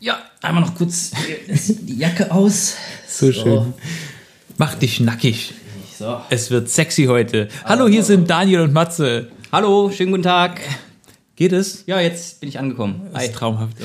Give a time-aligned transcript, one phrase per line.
[0.00, 1.12] Ja, einmal noch kurz
[1.48, 2.74] die Jacke aus.
[3.08, 3.72] So schön.
[4.58, 5.54] Mach dich nackig.
[5.98, 6.20] So.
[6.28, 7.48] Es wird sexy heute.
[7.64, 9.28] Hallo, hier sind Daniel und Matze.
[9.50, 10.60] Hallo, schönen guten Tag.
[11.36, 11.84] Geht es?
[11.86, 13.02] Ja, jetzt bin ich angekommen.
[13.12, 13.76] Das ist traumhaft.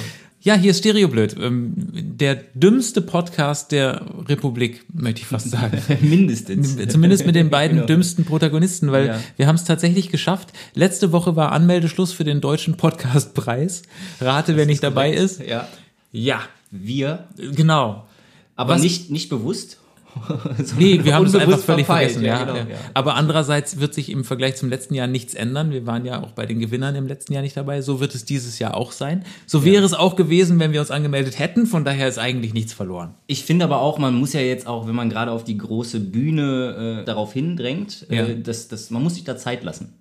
[0.44, 1.36] Ja, hier ist Stereoblöd.
[1.40, 5.82] ähm, Der dümmste Podcast der Republik, möchte ich fast sagen.
[6.02, 6.76] Mindestens.
[6.90, 7.88] Zumindest mit den beiden Genau.
[7.88, 9.20] dümmsten Protagonisten, weil Ja.
[9.38, 10.50] wir haben es tatsächlich geschafft.
[10.74, 13.84] Letzte Woche war Anmeldeschluss für den Deutschen Podcastpreis.
[14.20, 15.42] Rate, wer nicht dabei ist.
[15.48, 15.68] Ja.
[16.12, 18.06] Ja, Wir, genau.
[18.56, 19.78] aber Was- nicht, nicht bewusst.
[20.78, 22.12] Nee, wir haben es einfach völlig verpeilt.
[22.12, 22.26] vergessen.
[22.26, 22.76] Ja, genau, ja.
[22.94, 25.72] Aber andererseits wird sich im Vergleich zum letzten Jahr nichts ändern.
[25.72, 27.82] Wir waren ja auch bei den Gewinnern im letzten Jahr nicht dabei.
[27.82, 29.24] So wird es dieses Jahr auch sein.
[29.46, 31.66] So wäre es auch gewesen, wenn wir uns angemeldet hätten.
[31.66, 33.14] Von daher ist eigentlich nichts verloren.
[33.28, 36.02] Ich finde aber auch, man muss ja jetzt auch, wenn man gerade auf die große
[36.02, 38.26] Bühne äh, darauf hindrängt, Ja.
[38.26, 39.94] äh, dass, dass, man muss sich da Zeit lassen.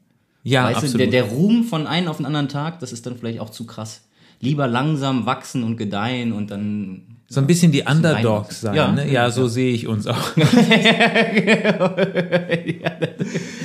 [0.43, 0.95] Ja, weißt absolut.
[0.95, 3.51] du, der, der Ruhm von einem auf den anderen Tag, das ist dann vielleicht auch
[3.51, 4.01] zu krass.
[4.41, 7.03] Lieber langsam wachsen und gedeihen und dann.
[7.29, 8.75] so ein bisschen die Underdogs sein.
[8.75, 8.87] Ja.
[8.87, 9.13] Ja, ne?
[9.13, 10.35] ja so sehe ich uns auch.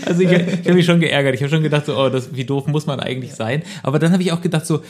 [0.05, 1.33] also ich, ich habe mich schon geärgert.
[1.35, 3.63] Ich habe schon gedacht, so, oh, das, wie doof muss man eigentlich sein.
[3.83, 4.81] Aber dann habe ich auch gedacht, so,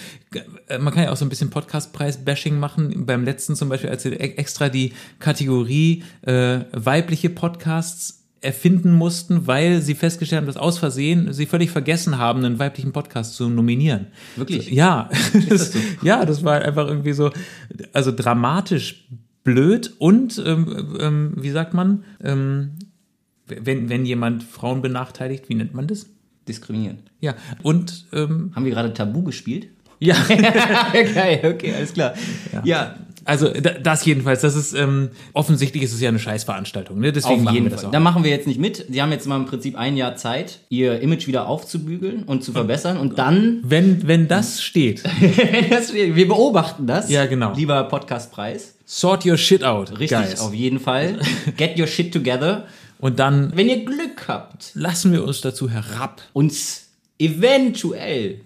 [0.67, 3.05] äh, man kann ja auch so ein bisschen Podcastpreis-Bashing machen.
[3.05, 9.47] Beim letzten zum Beispiel, als wir e- extra die Kategorie äh, weibliche Podcasts erfinden mussten,
[9.47, 13.49] weil sie festgestellt haben, dass aus Versehen sie völlig vergessen haben, einen weiblichen Podcast zu
[13.49, 14.07] nominieren.
[14.35, 14.69] Wirklich?
[14.71, 15.09] Ja,
[15.49, 17.31] das, ja, das war einfach irgendwie so,
[17.91, 19.07] also dramatisch
[19.43, 22.71] blöd und, ähm, ähm, wie sagt man, ähm,
[23.47, 26.07] wenn, wenn jemand Frauen benachteiligt, wie nennt man das?
[26.47, 26.99] Diskriminieren.
[27.21, 29.67] Ja, und, ähm, Haben wir gerade Tabu gespielt?
[29.99, 32.13] ja, Geil, okay, alles klar.
[32.63, 32.95] Ja,
[33.25, 37.11] also da- das jedenfalls, das ist, ähm, offensichtlich ist es ja eine Scheißveranstaltung, ne?
[37.11, 37.87] deswegen machen wir das Fall.
[37.89, 37.91] auch.
[37.91, 38.85] Da machen wir jetzt nicht mit.
[38.89, 42.51] Sie haben jetzt mal im Prinzip ein Jahr Zeit, ihr Image wieder aufzubügeln und zu
[42.53, 42.97] verbessern.
[42.97, 47.09] Und dann, Wenn, wenn das steht, wir beobachten das.
[47.09, 47.53] Ja, genau.
[47.55, 48.75] Lieber Podcastpreis.
[48.85, 49.91] sort your shit out.
[49.99, 50.39] Richtig, Guys.
[50.39, 51.19] auf jeden Fall.
[51.57, 52.65] Get your shit together.
[52.99, 56.21] Und dann Wenn ihr Glück habt, lassen wir uns dazu herab.
[56.33, 56.87] uns
[57.19, 58.41] eventuell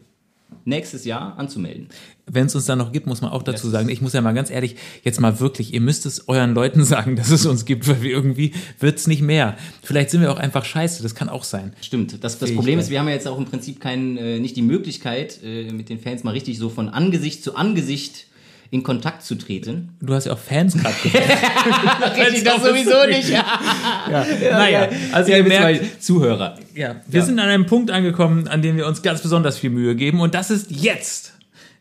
[0.66, 1.89] nächstes Jahr anzumelden.
[2.31, 4.34] Wenn es uns dann noch gibt, muss man auch dazu sagen, ich muss ja mal
[4.34, 7.88] ganz ehrlich, jetzt mal wirklich, ihr müsst es euren Leuten sagen, dass es uns gibt,
[7.88, 9.57] weil wir irgendwie wird's nicht mehr.
[9.81, 11.73] Vielleicht sind wir auch einfach scheiße, das kann auch sein.
[11.81, 12.23] Stimmt.
[12.23, 12.53] Das, das.
[12.53, 15.72] Problem ist, wir haben ja jetzt auch im Prinzip kein, äh, nicht die Möglichkeit, äh,
[15.72, 18.25] mit den Fans mal richtig so von Angesicht zu Angesicht
[18.72, 19.97] in Kontakt zu treten.
[20.00, 20.95] Du hast ja auch Fans gerade.
[22.18, 23.29] Richtig, das sowieso nicht.
[24.09, 24.51] Ja, ja.
[24.51, 26.57] Naja, also ja, ihr merkt, Zuhörer.
[26.75, 29.95] ja, wir sind an einem Punkt angekommen, an dem wir uns ganz besonders viel Mühe
[29.95, 31.34] geben und das ist jetzt.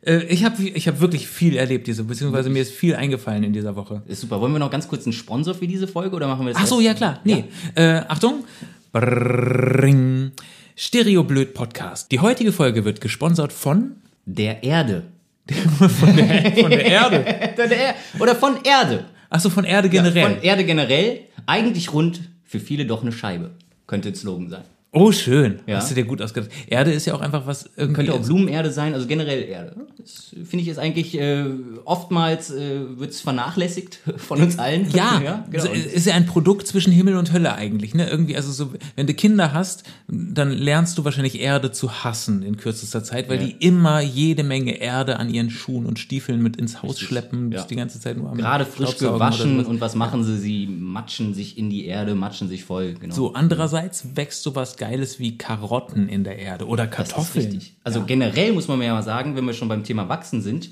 [0.02, 3.52] Äh, Ich habe ich hab wirklich viel erlebt diese, beziehungsweise mir ist viel eingefallen in
[3.52, 4.02] dieser Woche.
[4.06, 4.40] Ist super.
[4.40, 6.66] Wollen wir noch ganz kurz einen Sponsor für diese Folge oder machen wir das Ach
[6.66, 7.20] so, ja klar.
[7.24, 7.44] Nee.
[7.74, 8.44] Äh, Achtung.
[8.92, 10.32] Brrring.
[10.76, 12.10] Stereoblöd Podcast.
[12.12, 15.04] Die heutige Folge wird gesponsert von Der Erde.
[15.48, 17.24] von der, von der Erde.
[17.56, 19.06] Der Er- Oder von Erde.
[19.30, 20.22] Ach so, von Erde generell.
[20.34, 21.20] Von Erde generell.
[21.46, 23.50] Eigentlich rund, für viele doch eine Scheibe.
[23.86, 24.64] Könnte ein Slogan sein.
[24.92, 25.60] Oh, schön.
[25.66, 25.76] Ja.
[25.76, 26.50] Hast du dir gut ausgedacht.
[26.66, 28.04] Erde ist ja auch einfach was irgendwie.
[28.06, 29.76] Könnte auch Blumenerde sein, also generell Erde.
[29.98, 31.44] Das finde ich ist eigentlich äh,
[31.84, 34.86] oftmals äh, wird es vernachlässigt von uns allen.
[34.98, 35.64] Ja, genau.
[35.64, 38.08] so, ist ja ein Produkt zwischen Himmel und Hölle eigentlich, ne?
[38.08, 42.56] Irgendwie, also so, wenn du Kinder hast, dann lernst du wahrscheinlich Erde zu hassen in
[42.56, 43.46] kürzester Zeit, weil Ja.
[43.46, 47.62] die immer jede Menge Erde an ihren Schuhen und Stiefeln mit ins Haus schleppen, ja.
[47.64, 50.38] die ganze Zeit nur am Gerade frisch gewaschen und was machen sie?
[50.38, 52.94] Sie matschen sich in die Erde, matschen sich voll.
[52.94, 53.14] Genau.
[53.14, 57.44] So, andererseits wächst sowas Geiles wie Karotten in der Erde oder Das ist Kartoffeln.
[57.46, 57.76] richtig.
[57.84, 60.70] Also generell muss man mir ja mal sagen, wenn wir schon beim Thema Wachsen sind,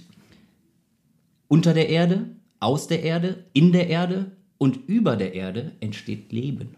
[1.48, 2.26] unter der Erde,
[2.60, 6.76] aus der Erde, in der Erde und über der Erde entsteht Leben.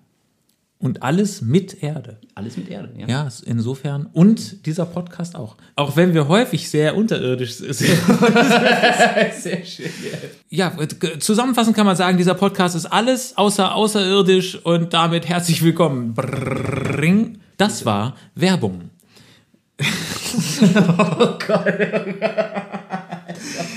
[0.81, 2.19] Und alles mit Erde.
[2.37, 2.91] Alles mit Erde.
[2.97, 3.09] Ja.
[3.09, 4.07] Ja, insofern.
[4.13, 5.57] Und dieser Podcast auch.
[5.75, 7.75] Auch wenn wir häufig sehr unterirdisch sind.
[7.77, 9.87] Sehr schön.
[10.51, 15.65] Ja, g- zusammenfassend kann man sagen, dieser Podcast ist alles außer außerirdisch und damit herzlich
[15.65, 16.15] willkommen.
[16.99, 17.39] Brrring.
[17.57, 18.91] Das war Werbung.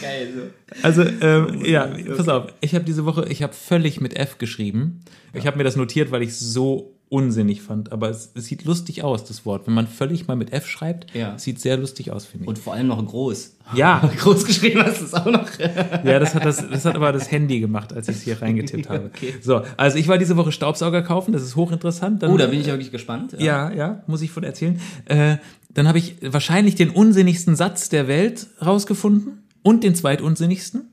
[0.01, 0.41] Geil, so.
[0.81, 1.87] Also, ähm, ja,
[2.17, 2.51] pass auf.
[2.61, 5.01] Ich habe diese Woche, ich habe völlig mit F geschrieben.
[5.33, 7.91] Ich habe mir das notiert, weil ich so unsinnig fand.
[7.91, 9.67] Aber es, es sieht lustig aus, das Wort.
[9.67, 11.37] Wenn man völlig mal mit F schreibt, Ja.
[11.37, 12.47] sieht sehr lustig aus, finde ich.
[12.47, 13.57] Und vor allem noch groß.
[13.75, 15.45] ja, Groß geschrieben hast du es auch noch.
[15.59, 18.87] Ja, das hat, das, das hat aber das Handy gemacht, als ich es hier reingetippt
[18.89, 19.11] habe.
[19.13, 19.33] Okay.
[19.41, 22.23] So, also ich war diese Woche Staubsauger kaufen, das ist hochinteressant.
[22.23, 23.35] Dann, Oh, da bin ich ja wirklich gespannt.
[23.37, 24.79] ja, ja, muss ich von erzählen.
[25.05, 25.35] Äh,
[25.73, 30.83] dann habe ich wahrscheinlich den unsinnigsten Satz der Welt rausgefunden und den zweitunsinnigsten.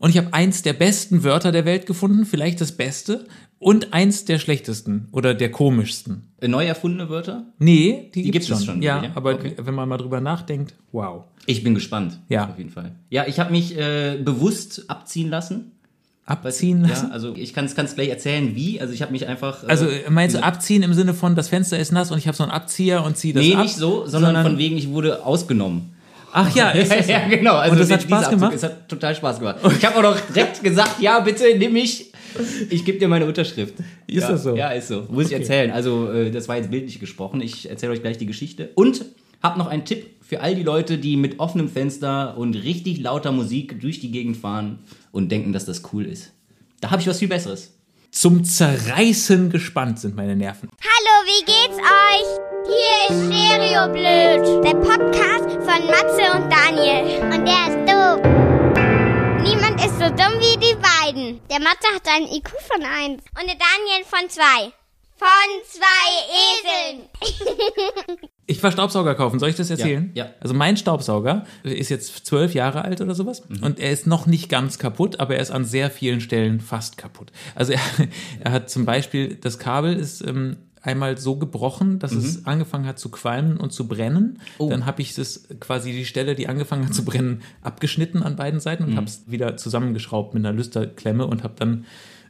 [0.00, 3.26] Und ich habe eins der besten Wörter der Welt gefunden, vielleicht das Beste,
[3.58, 6.28] und eins der schlechtesten oder der komischsten.
[6.40, 7.44] Äh, Neu erfundene Wörter?
[7.58, 8.74] Nee, die, gibt gibt's es schon.
[8.74, 9.10] schon, Ja, ja?
[9.14, 9.54] aber Okay.
[9.58, 11.24] wenn man mal drüber nachdenkt, wow.
[11.46, 12.18] Ich bin gespannt.
[12.28, 12.48] Ja.
[12.50, 12.92] Auf jeden Fall.
[13.10, 15.72] Ja, ich habe mich äh, bewusst abziehen lassen.
[16.26, 17.08] Abziehen lassen?
[17.08, 18.80] Ja, also ich kann es gleich erzählen, wie.
[18.80, 19.62] Also ich habe mich einfach.
[19.62, 22.36] Äh, Also meinst du abziehen im Sinne von, das Fenster ist nass und ich habe
[22.36, 23.62] so einen Abzieher und ziehe das Nee, ab?
[23.64, 25.90] nicht so, sondern, von wegen, ich wurde ausgenommen.
[26.32, 27.12] Ach ja, ist das so?
[27.12, 27.56] ja, genau.
[27.56, 28.54] Also Und das die- hat Spaß Abzug, gemacht?
[28.54, 29.56] Es hat total Spaß gemacht.
[29.78, 32.10] Ich habe auch noch direkt gesagt, ja, bitte nimm mich.
[32.70, 33.74] Ich gebe dir meine Unterschrift.
[34.06, 34.56] Ist ja, das so?
[34.56, 35.06] Ja, ist so.
[35.10, 35.70] Muss ich erzählen.
[35.70, 37.40] Also, äh, das war jetzt bildlich gesprochen.
[37.40, 38.70] Ich erzähle euch gleich die Geschichte.
[38.74, 39.04] Und
[39.42, 43.30] habe noch einen Tipp für all die Leute, die mit offenem Fenster und richtig lauter
[43.30, 44.78] Musik durch die Gegend fahren
[45.12, 46.32] und denken, dass das cool ist.
[46.80, 47.74] Da habe ich was viel Besseres.
[48.10, 50.70] Zum Zerreißen gespannt sind meine Nerven.
[50.80, 52.44] Hallo, wie geht's euch?
[52.64, 57.22] Hier ist Stereo Blöd, der Podcast von Matze und Daniel.
[57.24, 57.83] Und der ist
[60.04, 61.40] so dumm wie die beiden.
[61.48, 64.42] Der Matze hat einen IQ von 1 und der Daniel von 2.
[65.16, 65.28] Von
[65.64, 66.10] zwei
[66.60, 68.28] Eseln.
[68.46, 70.10] Ich war Staubsauger kaufen, soll ich das erzählen?
[70.12, 70.30] Ja, ja.
[70.38, 74.50] Also mein Staubsauger ist jetzt zwölf Jahre alt oder sowas und er ist noch nicht
[74.50, 77.32] ganz kaputt, aber er ist an sehr vielen Stellen fast kaputt.
[77.54, 77.80] Also er,
[78.40, 82.98] er hat zum Beispiel, das Kabel ist ähm, einmal so gebrochen, dass es angefangen hat
[82.98, 84.38] zu qualmen und zu brennen.
[84.58, 84.68] Oh.
[84.68, 88.60] Dann habe ich das quasi die Stelle, die angefangen hat zu brennen, abgeschnitten an beiden
[88.60, 91.86] Seiten und habe es wieder zusammengeschraubt mit einer Lüsterklemme und habe dann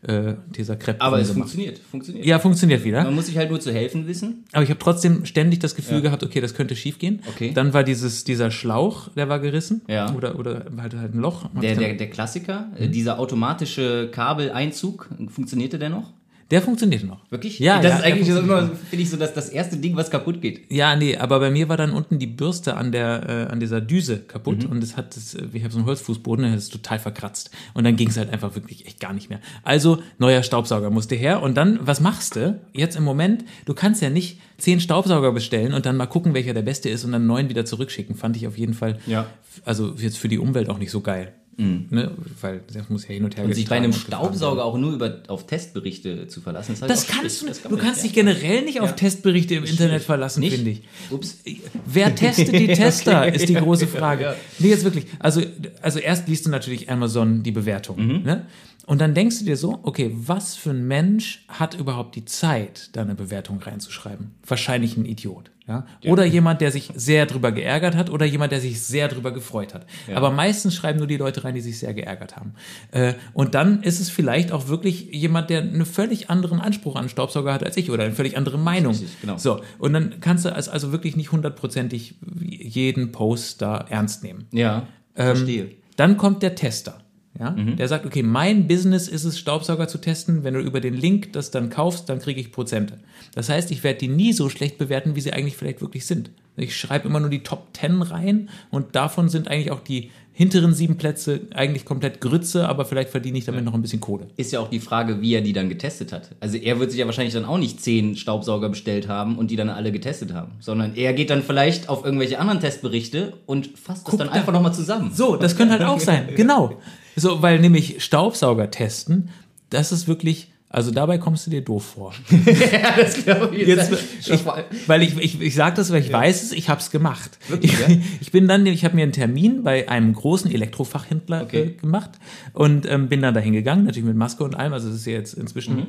[0.06, 1.49] äh, dieser Crepe Aber es gemacht.
[1.49, 1.79] funktioniert.
[1.79, 2.27] Funktioniert.
[2.27, 3.03] Ja, funktioniert wieder.
[3.05, 4.45] Man muss sich halt nur zu helfen wissen.
[4.53, 7.23] Aber ich habe trotzdem ständig das Gefühl gehabt, okay, das könnte schief gehen.
[7.27, 7.53] Okay.
[7.55, 9.83] Dann war dieses, dieser Schlauch, der war gerissen.
[9.89, 10.15] Ja.
[10.15, 11.49] Oder, oder halt, halt ein Loch.
[11.61, 16.12] Der, der, der Klassiker, äh, dieser automatische Kabeleinzug, funktionierte der noch?
[16.50, 17.20] Der funktionierte noch.
[17.31, 17.58] Wirklich?
[17.58, 19.96] Ja, Das ja, ist eigentlich so funktioniert immer, finde ich, so dass das erste Ding,
[19.96, 20.70] was kaputt geht.
[20.70, 23.81] Ja, nee, aber bei mir war dann unten die Bürste an der äh, an dieser
[23.81, 24.29] Düse Mhm.
[24.29, 26.99] kaputt und es hat das, äh, ich habe so einen Holzfußboden, der hat es total
[26.99, 29.41] verkratzt und dann ging es halt einfach wirklich echt gar nicht mehr.
[29.62, 33.44] Also neuer Staubsauger musste her und dann was machst du jetzt im Moment?
[33.64, 37.05] Du kannst ja nicht zehn Staubsauger bestellen und dann mal gucken, welcher der beste ist
[37.05, 38.14] und dann neun wieder zurückschicken.
[38.14, 38.99] Fand ich auf jeden Fall.
[39.06, 39.26] Ja.
[39.64, 42.11] Also jetzt für die Umwelt auch nicht so geil, ne?
[42.41, 43.51] weil das muss ja hin und her Mhm.
[43.51, 43.93] Und sich bei einem.
[43.93, 47.47] Staubsauger auch nur über, auf Testberichte zu verlassen, Das auch kannst du.
[47.47, 48.97] Das kann Du kannst dich generell nicht auf Ja.
[48.97, 50.83] Testberichte im Internet verlassen, finde ich.
[51.11, 51.39] Ups.
[51.87, 53.37] Wer testet die Tester, Okay.
[53.37, 54.25] ist die große Frage.
[54.25, 54.35] Ja.
[54.59, 55.06] Nee, jetzt wirklich.
[55.19, 55.43] Also,
[55.83, 58.05] also erst liest du natürlich Amazon die Bewertung.
[58.05, 58.23] Mhm.
[58.25, 58.47] Ne?
[58.87, 62.91] Und dann denkst du dir so, okay, was für ein Mensch hat überhaupt die Zeit,
[62.93, 64.33] da eine Bewertung reinzuschreiben?
[64.47, 65.51] Wahrscheinlich ein Idiot.
[65.67, 65.87] Ja?
[66.07, 69.73] Oder jemand, der sich sehr drüber geärgert hat oder jemand, der sich sehr drüber gefreut
[69.73, 69.87] hat.
[70.15, 72.53] Aber meistens schreiben nur die Leute rein, die sich sehr geärgert haben.
[72.93, 77.09] Äh, und dann ist es vielleicht auch wirklich jemand, der einen völlig anderen Anspruch an
[77.09, 78.93] Staubsauger hat als ich oder eine völlig andere Meinung.
[78.93, 79.39] Richtig, genau.
[79.39, 82.17] So, und dann kannst du als- also wirklich nicht hundertprozentig
[82.47, 84.47] jeden Post da ernst nehmen.
[84.53, 85.71] Ja, Ähm, verstehe.
[85.97, 86.99] Dann kommt der Tester.
[87.39, 87.77] Ja, Mhm.
[87.77, 90.45] der sagt, okay, mein Business ist es, Staubsauger zu testen.
[90.45, 92.99] Wenn du über den Link das dann kaufst, dann kriege ich Prozente.
[93.35, 96.31] Das heißt, ich werde die nie so schlecht bewerten, wie sie eigentlich vielleicht wirklich sind.
[96.57, 100.75] Ich schreibe immer nur die Top 10 rein und davon sind eigentlich auch die hinteren
[100.75, 104.27] sieben Plätze eigentlich komplett Grütze, aber vielleicht verdiene ich damit noch ein bisschen Kohle.
[104.37, 106.31] Ist ja auch die Frage, wie er die dann getestet hat.
[106.41, 109.57] Also er wird sich ja wahrscheinlich dann auch nicht zehn Staubsauger bestellt haben und die
[109.57, 114.09] dann alle getestet haben, sondern er geht dann vielleicht auf irgendwelche anderen Testberichte und fasst
[114.09, 114.33] das dann da.
[114.35, 115.13] einfach nochmal zusammen.
[115.15, 116.29] So, das könnte halt auch sein.
[116.35, 116.81] Genau.
[117.17, 119.31] So, weil nämlich Staubsauger testen,
[119.71, 122.12] das ist wirklich, also dabei kommst du dir doof vor.
[122.31, 123.69] ja, das glaube ich.
[123.69, 123.93] Jetzt,
[124.26, 124.44] ich,
[124.88, 127.38] weil ich, ich, ich sage das, weil ich weiß es, ich habe es gemacht.
[127.47, 127.87] Wirklich, ich, ja?
[128.21, 131.61] ich bin dann, ich habe mir einen Termin bei einem großen Elektrofachhändler Okay.
[131.62, 132.11] äh, gemacht
[132.55, 135.13] und ähm, bin dann dahin gegangen, natürlich mit Maske und allem, also das ist ja
[135.13, 135.87] jetzt inzwischen Mhm.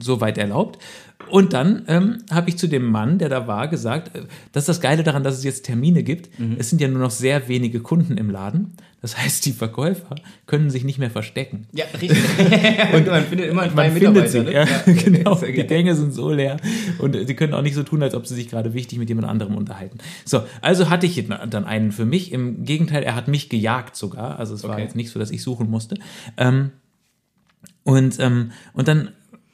[0.00, 0.78] Soweit erlaubt.
[1.30, 4.22] Und dann ähm, habe ich zu dem Mann, der da war, gesagt, äh,
[4.52, 6.38] das ist das Geile daran, dass es jetzt Termine gibt.
[6.38, 6.56] Mhm.
[6.58, 8.72] Es sind ja nur noch sehr wenige Kunden im Laden.
[9.00, 10.14] Das heißt, die Verkäufer
[10.46, 11.66] können sich nicht mehr verstecken.
[11.72, 12.18] Ja, richtig.
[12.94, 14.70] und man findet immer einen Man findet sie, Mitarbeiter.
[14.70, 14.94] ja, ne?
[15.04, 15.34] genau.
[15.36, 15.52] Die.
[15.66, 16.56] Gänge sind so leer
[16.98, 19.08] und äh, sie können auch nicht so tun, als ob sie sich gerade wichtig mit
[19.08, 19.98] jemand anderem unterhalten.
[20.24, 22.32] So, also hatte ich dann einen für mich.
[22.32, 24.38] Im Gegenteil, er hat mich gejagt sogar.
[24.38, 24.82] Also es war Okay.
[24.82, 25.96] jetzt nicht so, dass ich suchen musste.
[26.36, 26.70] Ähm,
[27.84, 29.10] und, ähm, und dann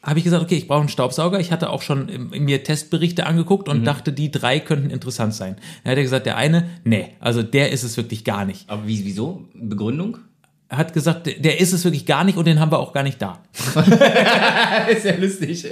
[0.08, 1.38] habe ich gesagt, okay, ich brauche einen Staubsauger.
[1.40, 5.56] Ich hatte auch schon ähm, mir Testberichte angeguckt und dachte, die drei könnten interessant sein.
[5.84, 8.68] Dann hat er gesagt, der eine, nee, also der ist es wirklich gar nicht.
[8.70, 9.44] Aber wie, wieso?
[9.54, 10.18] Begründung?
[10.70, 12.92] Er hat gesagt, der- der ist es wirklich gar nicht und den haben wir auch
[12.92, 13.38] gar nicht da.
[14.90, 15.66] ist ja lustig.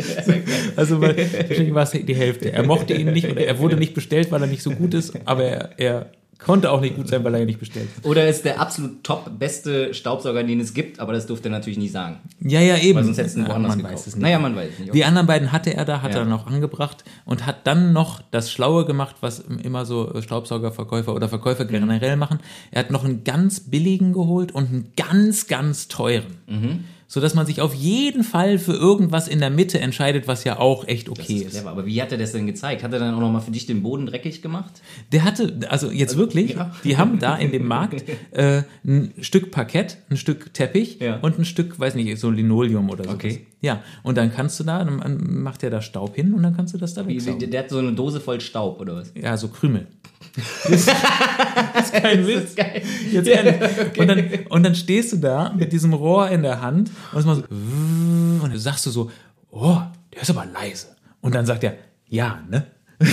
[0.76, 2.52] Also weil, wahrscheinlich war es die Hälfte.
[2.52, 5.12] Er mochte ihn nicht oder er wurde nicht bestellt, weil er nicht so gut ist,
[5.26, 8.05] aber er, er konnte auch nicht gut sein, weil er ihn nicht bestellt hat.
[8.05, 11.78] Oder ist der absolut top beste Staubsauger, den es gibt, aber das durfte er natürlich
[11.78, 12.19] nicht sagen.
[12.40, 12.97] Ja, ja, eben.
[12.99, 13.95] Weil sonst hättest du ihn Ja, woanders man gekauft.
[13.95, 14.23] weiß es nicht.
[14.23, 14.95] Naja, man weiß es nicht.
[14.95, 16.19] Die anderen beiden hatte er da, hat Ja.
[16.21, 21.14] er dann auch angebracht und hat dann noch das Schlaue gemacht, was immer so Staubsaugerverkäufer
[21.14, 21.69] oder Verkäufer Mhm.
[21.69, 22.38] generell machen.
[22.71, 26.37] Er hat noch einen ganz billigen geholt und einen ganz, ganz teuren.
[26.47, 26.85] Mhm.
[27.09, 30.87] Sodass man sich auf jeden Fall für irgendwas in der Mitte entscheidet, was ja auch
[30.89, 31.51] echt Das okay ist ist.
[31.53, 31.71] clever.
[31.71, 32.83] Aber wie hat er das denn gezeigt?
[32.83, 34.83] Hat er dann auch nochmal für dich den Boden dreckig gemacht?
[35.13, 36.73] Der hatte, also jetzt wirklich, ja.
[36.85, 41.17] die haben da in dem Markt äh, ein Stück Parkett, ein Stück Teppich Ja.
[41.21, 43.11] und ein Stück, weiß nicht, so Linoleum oder so.
[43.11, 43.47] Okay.
[43.61, 46.75] Ja, und dann kannst du da, dann macht er da Staub hin und dann kannst
[46.75, 47.51] du das da wegsaugen.
[47.51, 49.13] der hat so eine Dose voll Staub, oder was?
[49.15, 49.87] Ja, so Krümel.
[50.35, 52.55] Das ist, das ist kein Witz.
[52.55, 52.83] geil.
[53.11, 53.99] Jetzt ehrlich.
[53.99, 57.31] und, dann, und dann stehst du da mit diesem Rohr in der Hand und so
[57.31, 59.11] und dann sagst du so,
[59.51, 59.79] oh,
[60.13, 60.89] der ist aber leise.
[61.21, 61.77] Und dann sagt er,
[62.09, 62.67] ja, ne?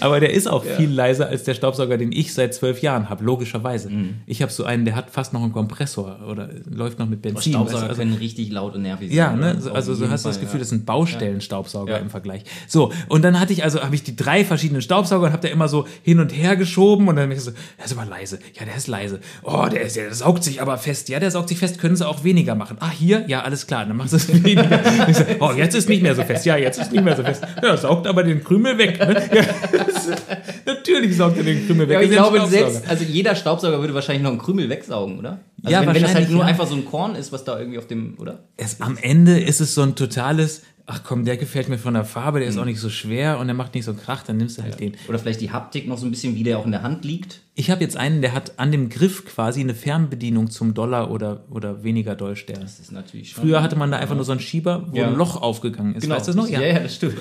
[0.00, 3.24] Aber der ist auch viel leiser als der Staubsauger, den ich seit zwölf Jahren habe,
[3.24, 3.90] logischerweise.
[4.26, 7.52] Ich habe so einen, der hat fast noch einen Kompressor oder läuft noch mit Benzin.
[7.52, 9.16] Staubsauger weißt du, also, können richtig laut und nervig sein.
[9.16, 9.58] ja, ne?
[9.58, 10.60] Auf Also so hast du das Gefühl, ja.
[10.60, 11.98] das sind Baustellenstaubsauger Ja.
[11.98, 12.44] im Vergleich.
[12.68, 15.52] So, und dann hatte ich also, habe ich die drei verschiedenen Staubsauger und habe da
[15.52, 18.38] immer so hin und her geschoben und dann bin ich so, der ist aber leise.
[18.58, 19.20] Ja, der ist leise.
[19.42, 21.08] Oh, der, ist, der saugt sich aber fest.
[21.08, 22.76] Ja, der saugt sich fest, können sie auch weniger machen.
[22.80, 23.24] Ah, hier?
[23.28, 24.80] Ja, alles klar, dann machst du es weniger.
[25.12, 26.46] So, oh, jetzt ist nicht mehr so fest.
[26.46, 27.44] Ja, jetzt ist nicht mehr so fest.
[27.62, 28.98] Ja, saugt aber den Krümel weg.
[28.98, 29.14] Ne?
[30.66, 32.10] Natürlich saugt er den Krümel weg.
[32.10, 35.40] Ja, aber ich glaube, selbst, also jeder Staubsauger würde wahrscheinlich noch einen Krümel wegsaugen, oder?
[35.62, 36.46] Also Ja, wenn, wenn das halt wahrscheinlich, nur ja.
[36.46, 38.44] einfach so ein Korn ist, was da irgendwie auf dem, oder?
[38.56, 42.04] Es, am Ende ist es so ein totales, ach komm, der gefällt mir von der
[42.04, 44.58] Farbe, der ist auch nicht so schwer und der macht nicht so Krach, dann nimmst
[44.58, 44.94] du halt den.
[45.08, 47.40] Oder vielleicht die Haptik noch so ein bisschen, wie der auch in der Hand liegt.
[47.54, 51.44] Ich habe jetzt einen, der hat an dem Griff quasi eine Fernbedienung zum Dollar oder,
[51.50, 52.60] oder weniger Dollarstern.
[52.60, 53.44] Das ist natürlich schon.
[53.44, 55.06] Früher hatte man da einfach nur so einen Schieber, wo Ja.
[55.08, 56.02] ein Loch aufgegangen ist.
[56.02, 56.16] genau.
[56.16, 56.48] Weißt du das noch?
[56.48, 57.16] Ja, ja, das stimmt.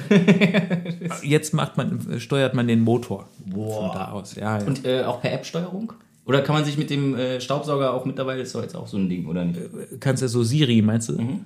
[1.24, 3.90] Jetzt macht man, steuert man den Motor Boah.
[3.90, 4.36] von da aus.
[4.36, 4.66] Ja, ja.
[4.66, 5.94] Und äh, auch per App-Steuerung?
[6.26, 8.98] Oder kann man sich mit dem äh, Staubsauger auch mittlerweile, ist doch jetzt auch so
[8.98, 9.60] ein Ding, oder nicht?
[10.00, 11.22] Kannst du so Siri, meinst du?
[11.22, 11.46] Mhm.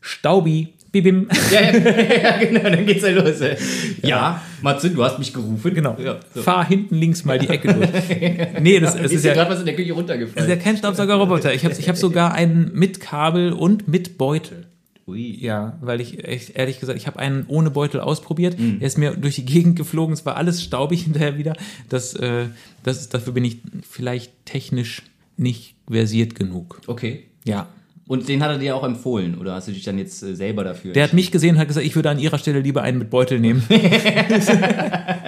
[0.00, 1.28] Staubi, bibim.
[1.52, 1.72] Ja, ja,
[2.22, 3.40] ja, genau, dann geht's ja los.
[3.40, 3.56] ey.
[4.02, 5.74] Ja, Matze, du hast mich gerufen.
[5.74, 5.96] Genau.
[6.02, 6.40] Ja, so.
[6.42, 7.90] Fahr hinten links mal die Ecke durch.
[8.62, 10.48] nee, das, es ist ja ja gerade was in der Küche Das ist runtergefallen.
[10.48, 11.52] ja kein Staubsaugerroboter.
[11.52, 14.66] Ich habe ich hab sogar einen mit Kabel und mit Beutel.
[15.06, 15.36] Ui.
[15.38, 18.58] Ja, weil ich echt, ehrlich gesagt, ich habe einen ohne Beutel ausprobiert.
[18.58, 18.78] Mhm.
[18.80, 20.14] Er ist mir durch die Gegend geflogen.
[20.14, 21.54] Es war alles staubig hinterher wieder.
[21.88, 22.46] Das, äh,
[22.84, 23.58] das, dafür bin ich
[23.88, 25.02] vielleicht technisch
[25.36, 26.80] nicht versiert genug.
[26.86, 27.24] Okay.
[27.44, 27.68] Ja.
[28.06, 30.62] Und den hat er dir auch empfohlen, oder hast du dich dann jetzt äh, selber
[30.62, 30.92] dafür?
[30.92, 33.08] Der hat mich gesehen und hat gesagt, ich würde an ihrer Stelle lieber einen mit
[33.08, 33.62] Beutel nehmen.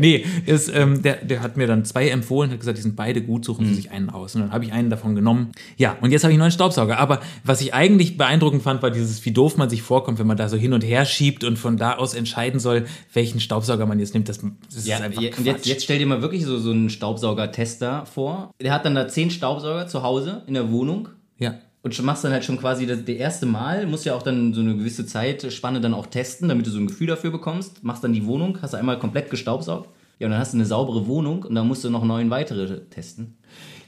[0.00, 3.22] nee, ist, ähm, der, der hat mir dann zwei empfohlen, hat gesagt, die sind beide
[3.22, 4.34] gut, suchen Sie sich einen aus.
[4.34, 5.52] Und dann habe ich einen davon genommen.
[5.76, 6.98] Ja, und jetzt habe ich einen neuen Staubsauger.
[6.98, 10.36] Aber was ich eigentlich beeindruckend fand, war dieses, wie doof man sich vorkommt, wenn man
[10.36, 13.98] da so hin und her schiebt und von da aus entscheiden soll, welchen Staubsauger man
[13.98, 14.28] jetzt nimmt.
[14.28, 14.40] Das,
[14.72, 16.90] das Ja, ist einfach je- und jetzt, jetzt stell dir mal wirklich so, so einen
[16.90, 18.52] Staubsauger-Tester vor.
[18.60, 21.08] Der hat dann da zehn Staubsauger zu Hause in der Wohnung
[21.38, 21.54] Ja.
[21.86, 24.52] Und schon machst dann halt schon quasi das, der erste Mal, musst ja auch dann
[24.52, 27.84] so eine gewisse Zeitspanne dann auch testen, damit du so ein Gefühl dafür bekommst.
[27.84, 29.88] Machst dann die Wohnung, hast du einmal komplett gestaubsaugt.
[30.18, 32.80] Ja, und dann hast du eine saubere Wohnung und dann musst du noch neun weitere
[32.86, 33.36] testen.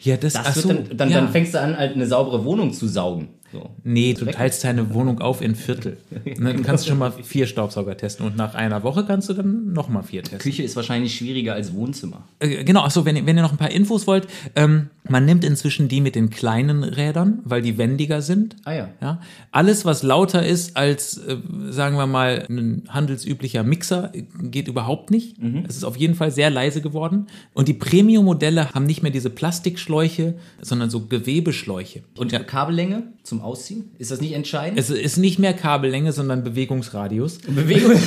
[0.01, 1.21] Ja, das, Das so, dann, dann, ja.
[1.21, 3.31] dann fängst du an, halt eine saubere Wohnung zu saugen.
[3.53, 3.71] So.
[3.83, 5.97] Nee, du teilst deine Wohnung auf in Viertel.
[6.25, 9.33] Und dann kannst du schon mal vier Staubsauger testen und nach einer Woche kannst du
[9.33, 10.39] dann noch mal vier testen.
[10.41, 12.25] Küche ist wahrscheinlich schwieriger als Wohnzimmer.
[12.41, 15.45] Äh, Genau, achso, wenn, ihr- wenn ihr noch ein paar Infos wollt, ähm, man nimmt
[15.45, 18.57] inzwischen die mit den kleinen Rädern, weil die wendiger sind.
[18.65, 18.89] Ah ja.
[19.01, 21.37] Ja, alles, was lauter ist als, äh,
[21.71, 24.13] sagen wir mal, ein handelsüblicher Mixer,
[24.43, 25.43] geht überhaupt nicht.
[25.43, 25.65] Mhm.
[25.67, 27.27] Es ist auf jeden Fall sehr leise geworden.
[27.55, 32.03] Und die Premium-Modelle haben nicht mehr diese Plastikschläuche, sondern so Gewebeschläuche.
[32.19, 33.91] Und Kabellänge zum Ausziehen?
[33.99, 34.79] Ist das nicht entscheidend?
[34.79, 37.39] Es ist nicht mehr Kabellänge, sondern Bewegungsradius.
[37.39, 37.93] Bewegung.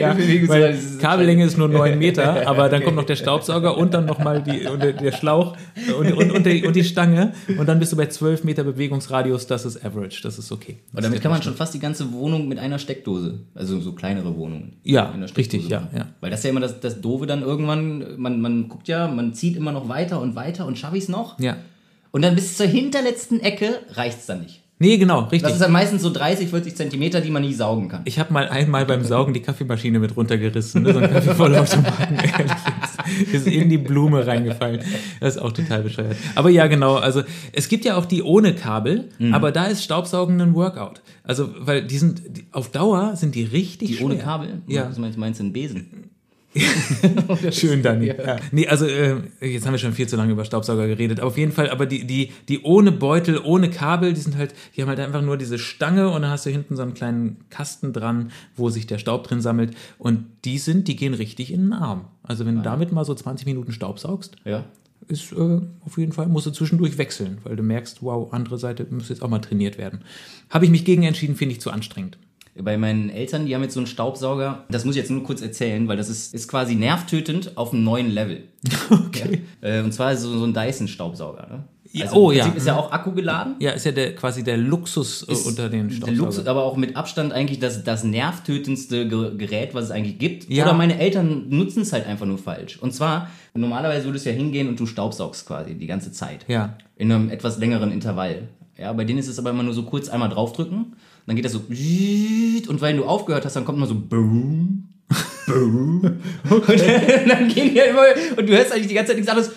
[0.00, 3.16] Ja, Bewegung weil das ist- Kabellänge ist nur 9 Meter, aber dann kommt noch der
[3.16, 5.56] Staubsauger und dann nochmal der, der Schlauch
[5.98, 9.46] und, und, und, die, und die Stange und dann bist du bei 12 Meter Bewegungsradius,
[9.46, 10.78] das ist Average, das ist okay.
[10.92, 14.36] Und damit kann man schon fast die ganze Wohnung mit einer Steckdose, also so kleinere
[14.36, 14.76] Wohnungen.
[14.82, 16.06] Ja, richtig, ja, ja.
[16.20, 19.34] Weil das ist ja immer das, das Doofe dann irgendwann, man, man guckt ja, man
[19.34, 21.38] zieht immer noch weiter und weiter und schaffe ich es noch.
[21.38, 21.56] Ja.
[22.14, 24.60] Und dann bis zur hinterletzten Ecke reicht es dann nicht.
[24.78, 25.42] Nee, genau, richtig.
[25.42, 28.02] Das ist dann meistens so 30, 40 Zentimeter, die man nie saugen kann.
[28.04, 30.92] Ich habe mal einmal beim Saugen die Kaffeemaschine mit runtergerissen, ne?
[30.92, 32.16] so ein Kaffeevollautomaten,
[33.32, 34.80] ist, in die Blume reingefallen.
[35.18, 36.16] Das ist auch total bescheuert.
[36.36, 39.34] Aber ja, genau, also es gibt ja auch die ohne Kabel, Mhm.
[39.34, 41.02] aber da ist Staubsaugen ein Workout.
[41.24, 44.06] Also, weil die sind, die, auf Dauer sind die richtig Die schwer.
[44.06, 44.62] ohne Kabel?
[44.68, 44.88] Ja.
[44.88, 46.10] Was meinst, meinst du, ein Besen?
[47.50, 48.06] Schön, Dani.
[48.06, 48.36] Ja.
[48.52, 51.20] Nee, also äh, jetzt haben wir schon viel zu lange über Staubsauger geredet.
[51.20, 54.82] Auf jeden Fall, aber die, die, die ohne Beutel, ohne Kabel, die sind halt, die
[54.82, 57.92] haben halt einfach nur diese Stange und dann hast du hinten so einen kleinen Kasten
[57.92, 59.74] dran, wo sich der Staub drin sammelt.
[59.98, 62.06] Und die sind, die gehen richtig in den Arm.
[62.22, 64.64] Also wenn du damit mal so 20 Minuten Staub saugst, Ja.
[65.08, 68.86] ist äh, auf jeden Fall, musst du zwischendurch wechseln, weil du merkst, wow, andere Seite
[68.90, 70.00] muss jetzt auch mal trainiert werden.
[70.50, 72.16] Habe ich mich gegen entschieden, finde ich zu anstrengend.
[72.62, 74.64] Bei meinen Eltern, die haben jetzt so einen Staubsauger.
[74.70, 77.82] Das muss ich jetzt nur kurz erzählen, weil das ist, ist quasi nervtötend auf einem
[77.84, 78.44] neuen Level.
[78.90, 79.42] Okay.
[79.62, 79.68] Ja.
[79.68, 81.46] Äh, Und zwar so, so ein Dyson-Staubsauger.
[81.50, 81.64] Ne?
[81.92, 82.46] Ja, Also oh, ja.
[82.48, 83.54] ist ja auch Akku geladen.
[83.60, 86.24] Ja, ist ja der, quasi der Luxus äh, Ist unter den der Staubsaugern.
[86.24, 90.48] Luxus, aber auch mit Abstand eigentlich das, das nervtötendste Ge- Gerät, was es eigentlich gibt.
[90.50, 90.64] Ja.
[90.64, 92.78] Oder meine Eltern nutzen es halt einfach nur falsch.
[92.80, 96.44] Und zwar, normalerweise würdest du ja hingehen und du staubsaugst quasi die ganze Zeit.
[96.48, 96.76] Ja.
[96.96, 98.48] In einem etwas längeren Intervall.
[98.76, 100.94] Ja, bei denen ist es aber immer nur so kurz einmal draufdrücken.
[101.26, 104.88] Dann geht das so und wenn du aufgehört hast, dann kommt immer so boom,
[105.46, 106.02] boom.
[106.50, 106.68] und
[107.28, 108.02] dann gehen die halt immer
[108.36, 109.52] und du hörst eigentlich die ganze Zeit nichts anderes.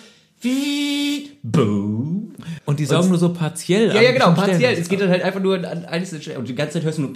[1.42, 2.32] Boom.
[2.64, 3.88] Und die saugen nur so partiell.
[3.94, 4.74] Ja, ja, genau, partiell.
[4.78, 6.38] Es geht dann halt einfach nur an Stellen.
[6.38, 7.12] Und die ganze Zeit hörst du nur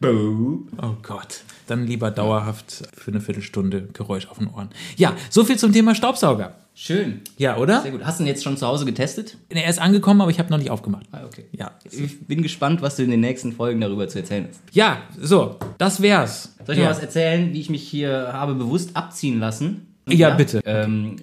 [0.00, 0.68] Boom.
[0.80, 1.42] Oh Gott.
[1.70, 4.70] Dann lieber dauerhaft für eine Viertelstunde Geräusch auf den Ohren.
[4.96, 6.56] Ja, so viel zum Thema Staubsauger.
[6.74, 7.20] Schön.
[7.38, 7.82] Ja, oder?
[7.82, 8.04] Sehr gut.
[8.04, 9.36] Hast du ihn jetzt schon zu Hause getestet?
[9.50, 11.06] Er ist angekommen, aber ich habe noch nicht aufgemacht.
[11.12, 11.44] Ah, okay.
[11.52, 11.70] Ja.
[11.84, 14.60] Ich bin gespannt, was du in den nächsten Folgen darüber zu erzählen hast.
[14.72, 16.56] Ja, so, das wär's.
[16.66, 16.88] Soll ich ja.
[16.88, 19.94] noch was erzählen, wie ich mich hier habe bewusst abziehen lassen?
[20.08, 20.62] Ja, bitte.
[20.64, 21.16] Ähm,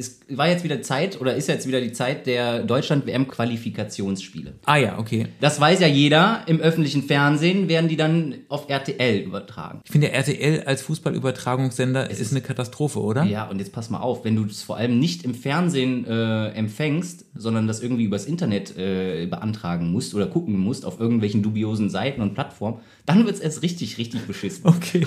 [0.00, 4.54] es war jetzt wieder Zeit, oder ist jetzt wieder die Zeit der Deutschland-WM-Qualifikationsspiele.
[4.64, 5.28] Ah ja, okay.
[5.40, 6.42] Das weiß ja jeder.
[6.46, 9.82] Im öffentlichen Fernsehen werden die dann auf RTL übertragen.
[9.84, 13.24] Ich finde, RTL als Fußballübertragungssender ist eine Katastrophe, oder?
[13.24, 16.48] Ja, und jetzt pass mal auf, wenn du das vor allem nicht im Fernsehen äh,
[16.48, 21.90] empfängst, sondern das irgendwie übers Internet äh, beantragen musst oder gucken musst auf irgendwelchen dubiosen
[21.90, 22.80] Seiten und Plattformen,
[23.14, 24.64] dann wird's erst richtig, richtig beschissen.
[24.80, 25.06] Okay.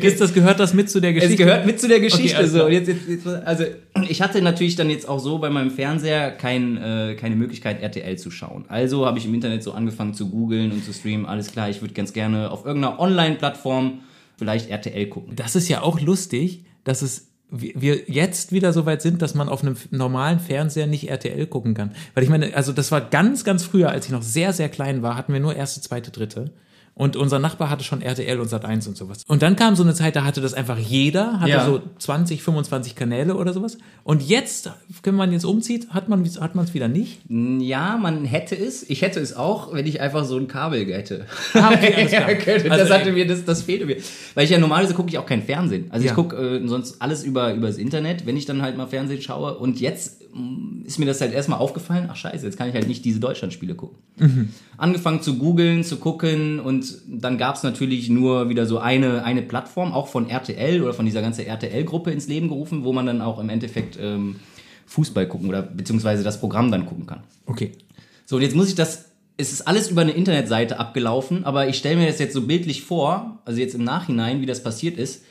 [0.00, 1.34] ist das, gehört das mit zu der Geschichte?
[1.34, 2.38] Es gehört mit zu der Geschichte.
[2.38, 2.68] Okay, so.
[2.68, 3.64] jetzt, jetzt, jetzt, also
[4.08, 8.18] ich hatte natürlich dann jetzt auch so bei meinem Fernseher kein, äh, keine Möglichkeit, RTL
[8.18, 8.64] zu schauen.
[8.68, 11.26] Also habe ich im Internet so angefangen zu googeln und zu streamen.
[11.26, 14.00] Alles klar, ich würde ganz gerne auf irgendeiner Online-Plattform
[14.36, 15.36] vielleicht RTL gucken.
[15.36, 19.34] Das ist ja auch lustig, dass es wir wir jetzt wieder so weit sind, dass
[19.34, 21.92] man auf einem normalen Fernseher nicht RTL gucken kann.
[22.14, 25.02] Weil ich meine, also das war ganz, ganz früher, als ich noch sehr, sehr klein
[25.02, 26.52] war, hatten wir nur erste, zweite, dritte.
[26.94, 29.24] Und unser Nachbar hatte schon RTL und Sat1 und sowas.
[29.26, 31.64] Und dann kam so eine Zeit, da hatte das einfach jeder, hatte Ja.
[31.64, 33.78] so 20, 25 Kanäle oder sowas.
[34.04, 34.70] Und jetzt,
[35.04, 37.20] wenn man jetzt umzieht, hat man hat man es wieder nicht.
[37.28, 38.88] Ja, man hätte es.
[38.90, 41.26] Ich hätte es auch, wenn ich einfach so ein Kabel hätte.
[41.54, 42.10] Ah, okay, alles
[42.42, 42.52] klar.
[42.54, 43.12] Also, das hatte ey.
[43.14, 43.96] mir, das, das fehlte mir.
[44.34, 45.86] Weil ich ja normalerweise gucke ich auch kein Fernsehen.
[45.90, 46.10] Also Ja.
[46.10, 49.56] ich gucke äh, sonst alles über übers Internet, wenn ich dann halt mal Fernsehen schaue.
[49.56, 52.88] Und jetzt mm, ist mir das halt erstmal aufgefallen, ach scheiße, jetzt kann ich halt
[52.88, 53.98] nicht diese Deutschlandspiele gucken.
[54.18, 54.48] Mhm.
[54.76, 59.42] Angefangen zu googeln, zu gucken und dann gab es natürlich nur wieder so eine, eine
[59.42, 63.20] Plattform, auch von RTL oder von dieser ganzen RTL-Gruppe ins Leben gerufen, wo man dann
[63.20, 64.36] auch im Endeffekt ähm,
[64.86, 67.20] Fußball gucken oder beziehungsweise das Programm dann gucken kann.
[67.46, 67.72] Okay.
[68.26, 69.06] So, und jetzt muss ich das.
[69.36, 72.82] Es ist alles über eine Internetseite abgelaufen, aber ich stelle mir das jetzt so bildlich
[72.82, 75.22] vor, also jetzt im Nachhinein, wie das passiert ist.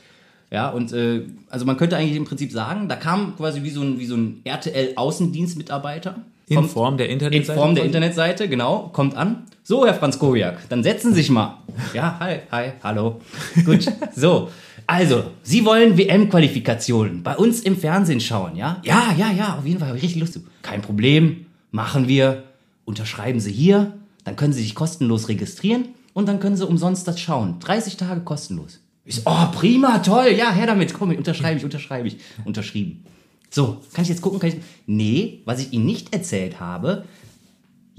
[0.50, 3.82] Ja, und äh, also man könnte eigentlich im Prinzip sagen, da kam quasi wie so
[3.82, 6.16] ein, wie so ein RTL-Außendienstmitarbeiter.
[6.50, 7.58] In Form der in Internetseite.
[7.58, 9.44] Form der Internetseite, genau, kommt an.
[9.62, 11.58] So, Herr Franz Kowiak, dann setzen Sie sich mal.
[11.94, 13.20] Ja, hi, hi, hallo.
[13.64, 13.86] Gut,
[14.16, 14.50] so.
[14.86, 18.82] Also, Sie wollen WM-Qualifikationen bei uns im Fernsehen schauen, ja?
[18.82, 20.40] Ja, ja, ja, auf jeden Fall habe ich richtig Lust zu.
[20.62, 22.42] Kein Problem, machen wir.
[22.84, 23.92] Unterschreiben Sie hier,
[24.24, 27.60] dann können Sie sich kostenlos registrieren und dann können Sie umsonst das schauen.
[27.60, 28.80] 30 Tage kostenlos.
[29.04, 32.16] Ich so, oh, prima, toll, ja, her damit, komm, unterschreibe ich, unterschreibe ich.
[32.44, 33.04] Unterschrieben.
[33.50, 34.38] So, kann ich jetzt gucken?
[34.38, 34.56] Kann ich...
[34.86, 37.04] Nee, was ich Ihnen nicht erzählt habe,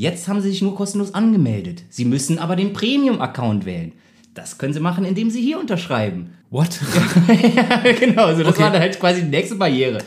[0.02, 1.84] Jetzt haben Sie sich nur kostenlos angemeldet.
[1.92, 3.92] Sie müssen aber den Premium-Account wählen.
[4.34, 6.32] Das können Sie machen, indem Sie hier unterschreiben.
[6.50, 6.80] What?
[8.00, 8.64] genau, also das Okay.
[8.64, 10.00] war dann halt quasi die nächste Barriere.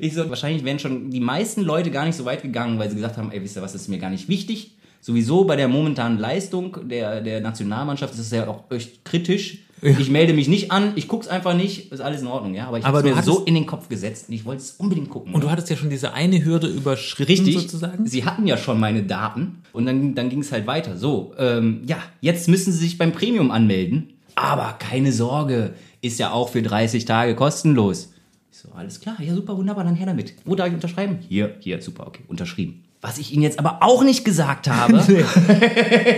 [0.00, 2.96] Ich so, wahrscheinlich wären schon die meisten Leute gar nicht so weit gegangen, weil sie
[2.96, 4.76] gesagt haben, ey, wisst ihr was, das ist mir gar nicht wichtig.
[5.00, 9.58] Sowieso bei der momentanen Leistung der, der Nationalmannschaft ist es ja auch echt kritisch.
[9.82, 12.66] Ich melde mich nicht an, ich guck's einfach nicht, ist alles in Ordnung, ja.
[12.66, 15.10] Aber ich habe du mir so in den Kopf gesetzt und ich wollte es unbedingt
[15.10, 15.34] gucken.
[15.34, 17.54] Und du hattest ja schon diese eine Hürde überschritten, Richtig.
[17.54, 18.06] sozusagen.
[18.06, 20.96] Sie hatten ja schon meine Daten und dann, dann ging es halt weiter.
[20.96, 24.14] So, ähm, ja, jetzt müssen Sie sich beim Premium anmelden.
[24.34, 28.12] Aber keine Sorge, ist ja auch für 30 Tage kostenlos.
[28.50, 30.34] Ich so, alles klar, ja super, wunderbar, dann her damit.
[30.44, 31.18] Wo darf ich unterschreiben?
[31.28, 32.84] Hier, hier, super, okay, unterschrieben.
[33.02, 34.98] Was ich Ihnen jetzt aber auch nicht gesagt habe,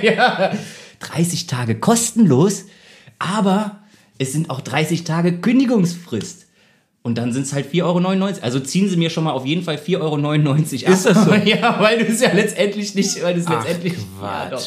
[0.02, 0.52] ja,
[1.00, 2.66] 30 Tage kostenlos,
[3.18, 3.80] aber
[4.18, 6.46] es sind auch 30 Tage Kündigungsfrist.
[7.02, 8.38] Und dann sind es halt 4,99 Euro.
[8.42, 10.92] Also ziehen sie mir schon mal auf jeden Fall 4,99 Euro ab.
[10.92, 11.32] Ist das so?
[11.44, 13.94] Ja, weil du es ja letztendlich nicht, weil du es Ach, letztendlich.
[14.20, 14.62] Ja, doch.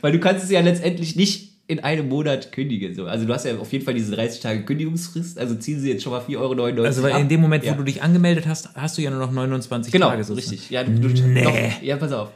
[0.00, 2.94] weil du kannst es ja letztendlich nicht in einem Monat kündigen.
[2.94, 3.06] So.
[3.06, 6.02] Also du hast ja auf jeden Fall diese 30 Tage Kündigungsfrist, also ziehen sie jetzt
[6.02, 7.20] schon mal 4,99 Euro Also weil ab.
[7.22, 7.74] in dem Moment, wo ja.
[7.74, 10.24] du dich angemeldet hast, hast du ja nur noch 29 Genau, Tage.
[10.24, 10.50] so sozusagen.
[10.58, 10.70] richtig.
[10.70, 10.92] Ja, du,
[11.26, 11.42] Nee.
[11.44, 12.28] doch, ja, pass auf.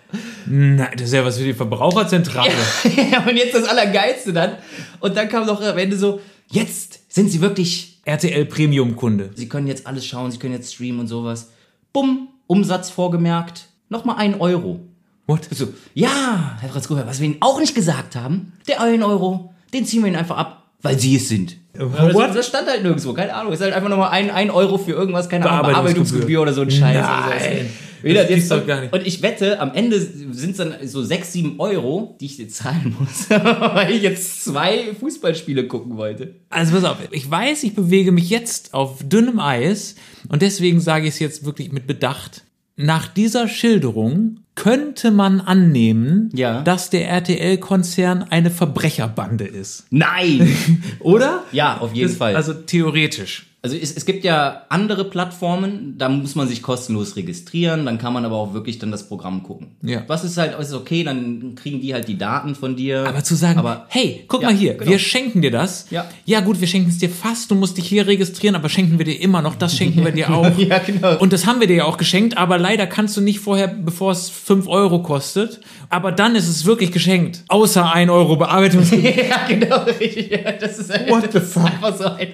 [0.46, 2.50] Nein, das ist ja was für die Verbraucherzentrale.
[3.12, 4.52] ja, und jetzt das Allergeilste dann.
[5.00, 9.30] Und dann kam noch am Ende so, jetzt sind sie wirklich RTL Premium Kunde.
[9.34, 11.50] Sie können jetzt alles schauen, Sie können jetzt streamen und sowas.
[11.92, 14.80] Bumm, Umsatz vorgemerkt, nochmal ein Euro.
[15.28, 15.46] What?
[15.50, 19.52] So, ja, Herr Franz Gruber, was wir Ihnen auch nicht gesagt haben, der 1 Euro,
[19.74, 21.58] den ziehen wir Ihnen einfach ab, weil Sie es sind.
[21.74, 22.30] What?
[22.30, 23.52] Das, das stand halt nirgendwo, keine Ahnung.
[23.52, 26.26] Es ist halt einfach nochmal ein, ein Euro für irgendwas, keine Ahnung, Bearbeitungsgebühr.
[26.26, 27.06] Bearbeitungsgebühr oder so ein Scheiß.
[27.06, 27.70] Nein.
[28.00, 28.92] Will das jetzt doch gar nicht.
[28.92, 32.56] Und ich wette, am Ende sind es dann so 6, 7 Euro, die ich jetzt
[32.56, 36.36] zahlen muss, weil ich jetzt zwei Fußballspiele gucken wollte.
[36.48, 39.96] Also pass auf, ich weiß, ich bewege mich jetzt auf dünnem Eis
[40.28, 42.44] und deswegen sage ich es jetzt wirklich mit Bedacht.
[42.80, 46.62] Nach dieser Schilderung könnte man annehmen, Ja.
[46.62, 49.86] dass der RTL-Konzern eine Verbrecherbande ist.
[49.90, 50.56] Nein!
[51.00, 51.42] Oder?
[51.52, 52.36] ja, auf jeden Das- Fall.
[52.36, 53.46] Also theoretisch.
[53.60, 58.12] Also es, es gibt ja andere Plattformen, da muss man sich kostenlos registrieren, dann kann
[58.12, 59.72] man aber auch wirklich dann das Programm gucken.
[59.82, 60.04] Ja.
[60.06, 63.04] Was ist halt, ist okay, dann kriegen die halt die Daten von dir.
[63.06, 64.88] Aber zu sagen, aber hey, guck Ja, mal hier, genau.
[64.92, 65.86] wir schenken dir das.
[65.90, 66.06] Ja.
[66.24, 69.04] ja gut, wir schenken es dir fast, du musst dich hier registrieren, aber schenken wir
[69.04, 70.56] dir immer noch, das schenken wir dir auch.
[70.56, 71.18] Ja, genau.
[71.18, 74.12] Und das haben wir dir ja auch geschenkt, aber leider kannst du nicht vorher, bevor
[74.12, 75.60] es 5 Euro kostet.
[75.90, 77.42] Aber dann ist es wirklich geschenkt.
[77.48, 79.10] Außer 1 Euro Bearbeitungsgebühr.
[79.28, 80.30] ja, genau, richtig.
[80.30, 81.64] Ja, das ist halt, What the fuck?
[81.64, 82.28] einfach so ein,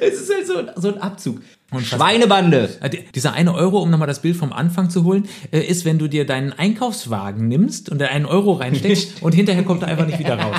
[0.00, 1.40] es ist halt so, ein- so ein Abzug.
[1.70, 1.98] Unfassbar.
[2.08, 2.70] Schweinebande.
[2.80, 5.84] Äh, die- Dieser eine Euro, um nochmal das Bild vom Anfang zu holen, äh, ist,
[5.84, 9.88] wenn du dir deinen Einkaufswagen nimmst und da einen Euro reinsteckst und hinterher kommt er
[9.88, 10.56] einfach nicht wieder raus.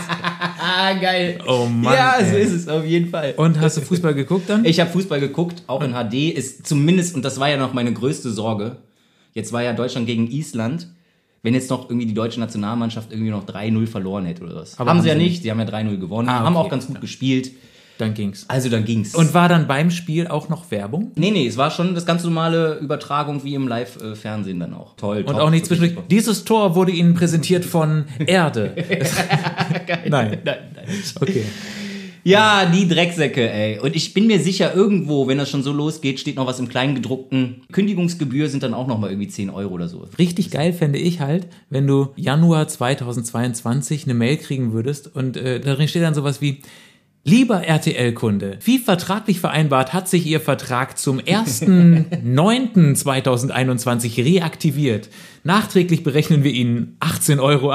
[0.59, 1.39] Ah, geil.
[1.47, 2.43] Oh Mann, Ja, so ey.
[2.43, 3.33] ist es auf jeden Fall.
[3.37, 4.65] Und hast du Fußball geguckt dann?
[4.65, 7.91] Ich habe Fußball geguckt, auch in HD, ist zumindest, und das war ja noch meine
[7.91, 8.77] größte Sorge,
[9.33, 10.89] jetzt war ja Deutschland gegen Island,
[11.41, 14.77] wenn jetzt noch irgendwie die deutsche Nationalmannschaft irgendwie noch 3-0 verloren hätte oder was.
[14.77, 16.69] Aber haben haben sie ja nicht, sie haben ja 3-0 gewonnen, Ah, haben okay, auch
[16.69, 17.51] ganz gut gespielt,
[17.99, 18.45] Dann ging's.
[18.47, 19.13] also dann ging's.
[19.13, 21.11] Und war dann beim Spiel auch noch Werbung?
[21.15, 24.95] nee, nee, es war schon das ganz normale Übertragung wie im Live-Fernsehen dann auch.
[24.95, 26.07] Toll, Und auch nicht zwischendurch.
[26.09, 28.73] Dieses Tor wurde Ihnen präsentiert von Erde.
[30.07, 30.37] Nein.
[30.43, 30.85] Nein, nein.
[31.19, 31.43] Okay.
[32.23, 33.79] Ja, die Drecksäcke, ey.
[33.79, 36.69] Und ich bin mir sicher, irgendwo, wenn das schon so losgeht, steht noch was im
[36.69, 37.63] Kleingedruckten.
[37.71, 40.05] Kündigungsgebühr sind dann auch noch mal irgendwie 10 Euro oder so.
[40.17, 45.59] Richtig geil fände ich halt, wenn du Januar 2022 eine Mail kriegen würdest und äh,
[45.59, 46.59] darin steht dann sowas wie
[47.29, 55.09] Lieber RTL-Kunde, wie vertraglich vereinbart hat sich Ihr Vertrag zum 1.9.2021 reaktiviert.
[55.43, 57.71] Nachträglich berechnen wir Ihnen 18,68 Euro.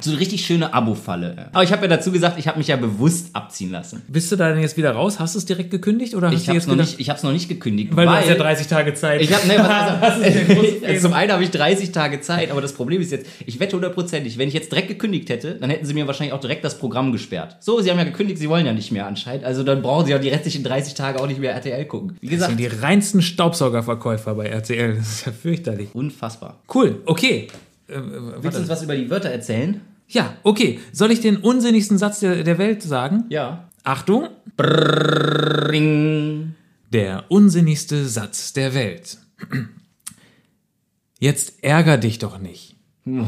[0.00, 1.48] So eine richtig schöne Abo-Falle.
[1.52, 4.02] Aber ich habe ja dazu gesagt, ich habe mich ja bewusst abziehen lassen.
[4.08, 5.18] Bist du da denn jetzt wieder raus?
[5.18, 7.94] Hast du es direkt gekündigt oder Ich habe es noch, nicht- ich noch nicht gekündigt,
[7.96, 9.20] weil, du hast ja 30 Tage Zeit.
[9.22, 10.20] Ich habe, ne, was,
[10.88, 13.76] also, zum einen habe ich 30 Tage Zeit, aber das Problem ist jetzt, ich wette
[13.76, 16.78] hundertprozentig, wenn ich jetzt direkt gekündigt hätte, dann hätten sie mir wahrscheinlich auch direkt das
[16.78, 17.56] Programm gesperrt.
[17.60, 20.14] So, sie haben ja gekündigt, sie wollen ja nicht mehr anscheinend, also dann brauchen sie
[20.14, 22.16] auch die restlichen 30 Tage auch nicht mehr RTL gucken.
[22.20, 24.96] Wie das gesagt, sind die reinsten Staubsaugerverkäufer bei RTL.
[24.96, 25.88] Das ist ja fürchterlich.
[25.94, 26.43] unfassbar.
[26.72, 27.48] Cool, okay.
[27.88, 28.00] Äh,
[28.40, 29.80] Willst du uns was über die Wörter erzählen?
[30.08, 30.80] Ja, okay.
[30.92, 33.24] Soll ich den unsinnigsten Satz der, der Welt sagen?
[33.28, 33.68] Ja.
[33.82, 34.28] Achtung,
[34.58, 36.54] Ring.
[36.92, 39.18] der unsinnigste Satz der Welt.
[41.18, 42.76] Jetzt ärger dich doch nicht.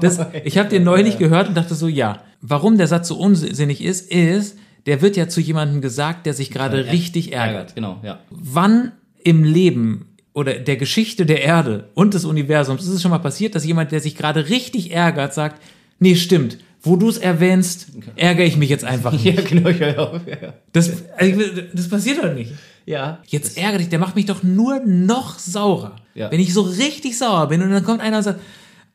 [0.00, 3.82] Das, ich habe den neulich gehört und dachte so, ja, warum der Satz so unsinnig
[3.82, 7.74] ist, ist, der wird ja zu jemandem gesagt, der sich gerade richtig ärgert.
[7.74, 8.18] Genau, ja.
[8.30, 13.18] Wann im Leben oder der Geschichte der Erde und des Universums ist es schon mal
[13.18, 15.62] passiert, dass jemand, der sich gerade richtig ärgert, sagt,
[15.98, 19.24] nee, stimmt, wo du es erwähnst, ärgere ich mich jetzt einfach nicht.
[19.24, 20.20] Ja, genau, ich höre auf.
[20.26, 20.54] Ja.
[20.72, 21.40] Das, also,
[21.72, 22.52] das passiert doch nicht.
[22.86, 23.20] ja.
[23.26, 25.96] Jetzt ärgere dich, der macht mich doch nur noch saurer.
[26.14, 26.30] Ja.
[26.30, 28.40] Wenn ich so richtig sauer bin und dann kommt einer und sagt,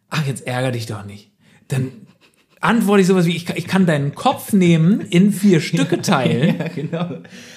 [0.09, 1.31] ach, jetzt ärgere dich doch nicht.
[1.67, 1.91] Dann
[2.61, 6.55] antworte ich sowas wie, ich kann, ich kann deinen Kopf nehmen, in vier Stücke teilen.
[6.57, 7.09] Ja, genau.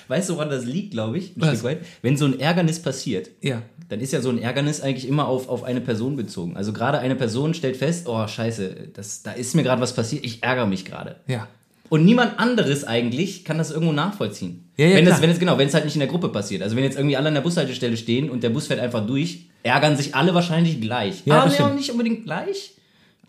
[0.08, 1.36] Weißt du, woran das liegt, glaube ich?
[1.36, 1.48] Ein Was?
[1.50, 1.78] Stück weit?
[2.02, 3.62] Wenn so ein Ärgernis passiert, Ja.
[3.88, 6.56] dann ist ja so ein Ärgernis eigentlich immer auf, auf eine Person bezogen.
[6.56, 10.24] Also gerade eine Person stellt fest, oh scheiße, das, da ist mir gerade was passiert,
[10.24, 11.16] ich ärgere mich gerade.
[11.26, 11.48] Ja.
[11.88, 14.70] Und niemand anderes eigentlich kann das irgendwo nachvollziehen.
[14.76, 15.22] Ja, ja, wenn, es, klar.
[15.22, 16.62] wenn es genau, wenn es halt nicht in der Gruppe passiert.
[16.62, 19.46] Also wenn jetzt irgendwie alle an der Bushaltestelle stehen und der Bus fährt einfach durch,
[19.64, 21.22] ärgern sich alle wahrscheinlich gleich.
[21.24, 21.74] Ja, aber stimmt.
[21.76, 22.74] nicht unbedingt gleich.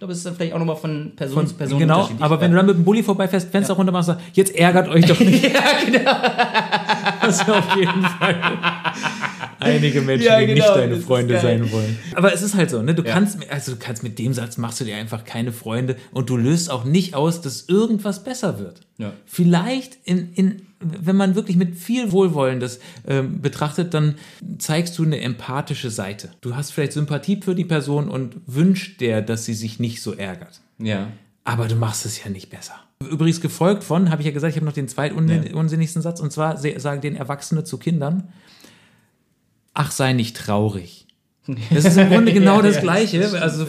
[0.01, 2.23] Ich glaube, es ist dann vielleicht auch nochmal von Person zu Person Genau, unterschiedlich.
[2.25, 5.05] aber wenn du dann mit dem Bulli vorbeifährst, Fenster runter machst, sagst, jetzt ärgert euch
[5.05, 5.43] doch nicht.
[5.53, 6.11] ja, genau.
[7.21, 8.35] Das ist auf jeden Fall
[9.59, 11.99] einige Menschen, Ja, die genau, nicht deine Freunde sein wollen.
[12.15, 12.95] Aber es ist halt so, ne?
[12.95, 13.13] Du Ja.
[13.13, 16.35] kannst, also du kannst mit dem Satz machst du dir einfach keine Freunde und du
[16.37, 18.79] löst auch nicht aus, dass irgendwas besser wird.
[18.97, 19.13] Ja.
[19.27, 24.15] Vielleicht in, in wenn man wirklich mit viel Wohlwollen das ähm, betrachtet, dann
[24.57, 26.29] zeigst du eine empathische Seite.
[26.41, 30.13] Du hast vielleicht Sympathie für die Person und wünschst der, dass sie sich nicht so
[30.13, 30.61] ärgert.
[30.79, 31.07] Ja.
[31.43, 32.75] Aber du machst es ja nicht besser.
[32.99, 36.57] Übrigens gefolgt von, habe ich ja gesagt, ich habe noch den zweitunsinnigsten Satz, und zwar
[36.57, 38.29] sagen den Erwachsene zu Kindern,
[39.73, 41.07] ach, sei nicht traurig.
[41.73, 43.41] Das ist im Grunde genau Ja, das ja, Gleiche.
[43.41, 43.65] also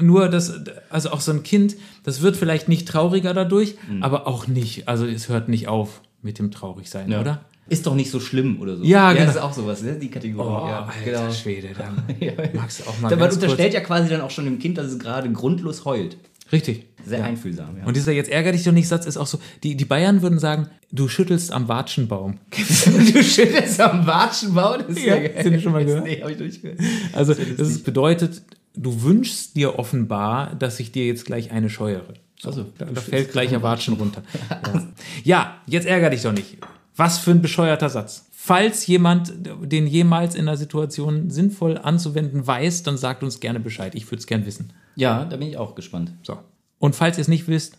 [0.00, 1.74] nur das, also auch so ein Kind,
[2.04, 4.04] das wird vielleicht nicht trauriger dadurch, Mhm.
[4.04, 7.20] aber auch nicht, also es hört nicht auf mit dem Traurigsein, Ja.
[7.22, 7.40] oder?
[7.68, 8.84] Ist doch nicht so schlimm oder so.
[8.84, 9.24] Ja, genau.
[9.26, 9.98] Das ist auch sowas, ne?
[9.98, 10.46] Die Kategorie.
[10.46, 11.32] Oh, ja, alter genau.
[11.32, 11.92] Schwede, da
[12.24, 12.32] Ja.
[12.54, 14.98] magst du auch mal Man unterstellt ja quasi dann auch schon dem Kind, dass es
[14.98, 16.16] gerade grundlos heult.
[16.52, 16.86] Richtig.
[17.04, 17.84] Sehr einfühlsam, ja.
[17.84, 20.38] Und dieser jetzt ärger dich doch nicht Satz ist auch so, die, die Bayern würden
[20.38, 22.38] sagen, du schüttelst am Watschenbaum.
[23.12, 24.84] du schüttelst am Watschenbaum?
[24.86, 25.34] Das ist Ja, geil.
[25.42, 26.04] du den schon mal gehört?
[26.04, 26.78] Nee, hab ich nicht gehört.
[27.14, 28.42] Also das ist, bedeutet,
[28.76, 32.14] du wünschst dir offenbar, dass ich dir jetzt gleich eine scheuere.
[32.38, 34.22] So, Also, da, da fällt gleich ein Watschen runter.
[34.50, 34.82] Ja.
[35.24, 36.58] ja, jetzt ärger dich doch nicht.
[36.94, 38.26] Was für ein bescheuerter Satz.
[38.32, 43.94] Falls jemand den jemals in einer Situation sinnvoll anzuwenden weiß, dann sagt uns gerne Bescheid.
[43.94, 44.72] Ich würde es gern wissen.
[44.94, 46.12] Ja, da bin ich auch gespannt.
[46.22, 46.38] So.
[46.78, 47.76] Und falls ihr es nicht wisst,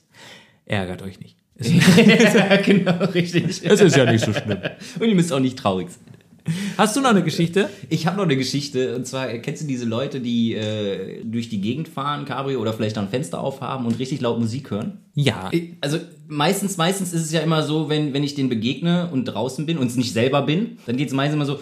[0.65, 1.37] ärgert euch nicht.
[1.59, 3.45] Ja, genau, richtig.
[3.63, 4.59] es ist ja nicht so schlimm.
[4.99, 6.06] Und ihr müsst auch nicht traurig sein.
[6.77, 7.69] Hast du noch eine Geschichte?
[7.89, 11.49] Ich habe noch eine Geschichte, und zwar, äh, kennst du diese Leute, die äh, durch
[11.49, 14.99] die Gegend fahren, Cabrio, oder vielleicht ein Fenster aufhaben und richtig laut Musik hören?
[15.13, 15.49] Ja.
[15.81, 19.65] Also meistens, meistens ist es ja immer so, wenn, wenn ich den begegne und draußen
[19.65, 21.59] bin und es nicht selber bin, dann geht es meistens immer so.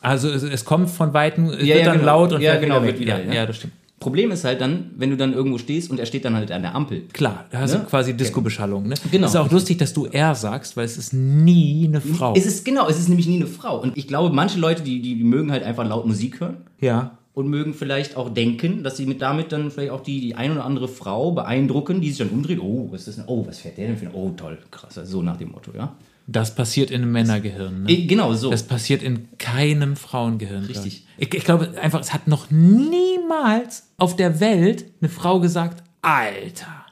[0.00, 2.06] Also es, es kommt von Weitem, es Ja, wird ja, dann genau.
[2.06, 3.32] laut und Ja, genau, wieder wird wieder, ja, ja.
[3.34, 3.74] ja, das stimmt.
[4.00, 6.62] Problem ist halt dann, wenn du dann irgendwo stehst und er steht dann halt an
[6.62, 7.02] der Ampel.
[7.12, 7.80] Klar, da hast Ne?
[7.80, 8.86] du quasi Disco-Beschallung.
[8.86, 8.94] Ne?
[9.10, 9.26] Genau.
[9.26, 12.32] Es ist auch lustig, dass du er sagst, weil es ist nie eine Frau.
[12.36, 13.80] Es ist genau, es ist nämlich nie eine Frau.
[13.80, 17.18] Und ich glaube, manche Leute, die, die, die mögen halt einfach laut Musik hören ja.
[17.34, 20.52] und mögen vielleicht auch denken, dass sie mit damit dann vielleicht auch die, die ein
[20.52, 22.60] oder andere Frau beeindrucken, die sich dann umdreht.
[22.60, 23.24] Oh, was ist das denn?
[23.26, 24.14] Oh, was fährt der denn für ein?
[24.14, 24.96] Oh, toll, krass.
[24.96, 25.92] Also so nach dem Motto, ja.
[26.30, 27.84] Das passiert in einem Männergehirn.
[27.84, 28.06] Ne?
[28.06, 28.50] Genau so.
[28.50, 30.66] Das passiert in keinem Frauengehirn.
[30.66, 31.06] Richtig.
[31.16, 36.84] Ich, ich glaube einfach, es hat noch niemals auf der Welt eine Frau gesagt, Alter,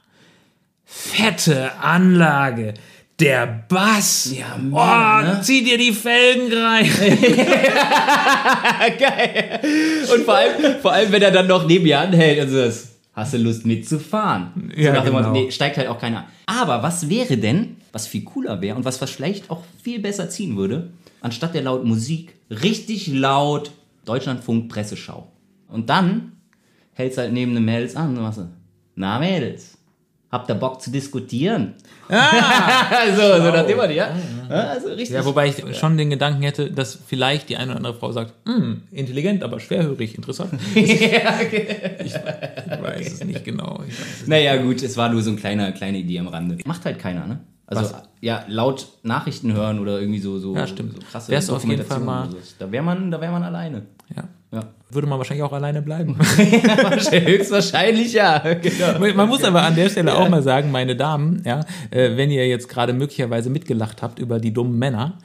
[0.85, 2.73] fette Anlage,
[3.19, 4.33] der Bass.
[4.35, 5.41] Ja, oh, Mann, ne?
[5.43, 6.89] zieh dir die Felgen rein.
[8.99, 9.59] Geil.
[10.13, 12.89] Und vor allem, vor allem, wenn er dann noch neben ihr anhält und so ist,
[13.13, 14.71] hast du Lust mitzufahren?
[14.75, 15.29] Ja, so nach dem genau.
[15.29, 16.27] Motto, nee, steigt halt auch keiner.
[16.47, 20.57] Aber was wäre denn, was viel cooler wäre und was vielleicht auch viel besser ziehen
[20.57, 23.71] würde, anstatt der lauten Musik, richtig laut
[24.05, 25.27] Deutschlandfunk Presseschau.
[25.67, 26.33] Und dann
[26.93, 28.47] hältst halt neben den Mädels an und machst so,
[28.95, 29.77] na Mädels,
[30.31, 31.75] habt ihr Bock zu diskutieren?
[32.09, 34.15] so, so nach dem Motto, ja?
[34.49, 35.09] ja also richtig.
[35.09, 38.33] Ja, wobei ich schon den Gedanken hätte, dass vielleicht die eine oder andere Frau sagt,
[38.45, 40.53] hm, intelligent, aber schwerhörig, interessant.
[40.75, 42.13] Ich
[42.83, 43.81] weiß es nicht genau.
[43.87, 46.57] Ich weiß es Naja, gut, es war nur so eine kleine, kleine Idee am Rande.
[46.65, 47.39] Macht halt keiner, ne?
[47.67, 48.03] Also, Was?
[48.21, 50.93] ja, laut Nachrichten hören oder irgendwie so, so, Ja, stimmt.
[50.95, 51.99] so krasse Wärst auf jeden Fall
[52.31, 52.37] so.
[52.59, 53.83] Da wäre man, da wär man alleine.
[54.15, 54.23] ja.
[54.49, 54.63] Ja.
[54.89, 56.17] Würde man wahrscheinlich auch alleine bleiben.
[57.11, 58.39] Höchstwahrscheinlich ja.
[58.39, 59.13] Genau.
[59.13, 62.47] Man muss aber an der Stelle auch mal sagen, meine Damen, ja, äh, wenn ihr
[62.47, 65.17] jetzt gerade möglicherweise mitgelacht habt über die dummen Männer,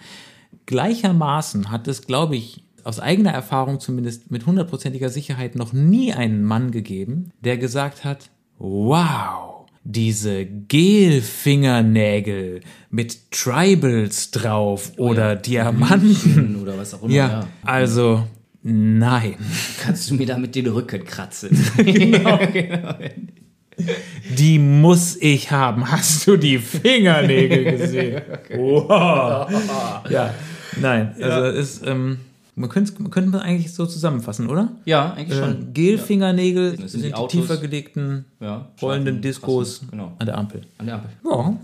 [0.67, 6.43] gleichermaßen hat es, glaube ich, aus eigener Erfahrung zumindest mit hundertprozentiger Sicherheit noch nie einen
[6.43, 9.52] Mann gegeben, der gesagt hat, wow,
[9.85, 16.57] diese Gelfingernägel mit Tribals drauf oder Diamanten.
[16.63, 17.13] Oder was auch immer.
[17.13, 17.47] Ja, Ja.
[17.63, 18.27] also
[18.63, 19.35] nein.
[19.83, 21.51] Kannst du mir damit den Rücken kratzen?
[24.37, 25.91] Die muss ich haben.
[25.91, 28.21] Hast du die Fingernägel gesehen?
[28.55, 29.49] Wow.
[30.11, 30.35] Ja,
[30.81, 31.15] nein.
[31.21, 32.19] Also ist, ähm,
[32.55, 34.73] man könnte man könnte man eigentlich so zusammenfassen, oder?
[34.85, 35.73] ja, eigentlich Äh, schon.
[35.73, 37.33] Gelfingernägel Das sind, die Autos.
[37.33, 40.13] tiefer gelegten Ja, rollenden Diskos Fassen, genau.
[40.19, 40.63] an der Ampel.
[40.79, 41.11] An der Ampel.
[41.25, 41.59] Ja, wir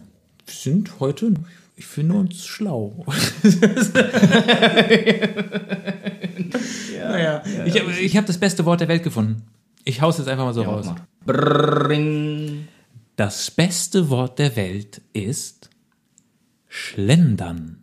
[0.46, 1.34] sind heute,
[1.76, 3.04] ich finde uns schlau.
[6.98, 9.42] naja, ich habe ich hab das beste Wort der Welt gefunden.
[9.84, 10.86] Ich hau's jetzt einfach mal so Ja, raus.
[10.86, 10.96] mal.
[11.24, 12.68] Brrring.
[13.16, 15.70] Das beste Wort der Welt ist
[16.68, 17.78] Schlendern.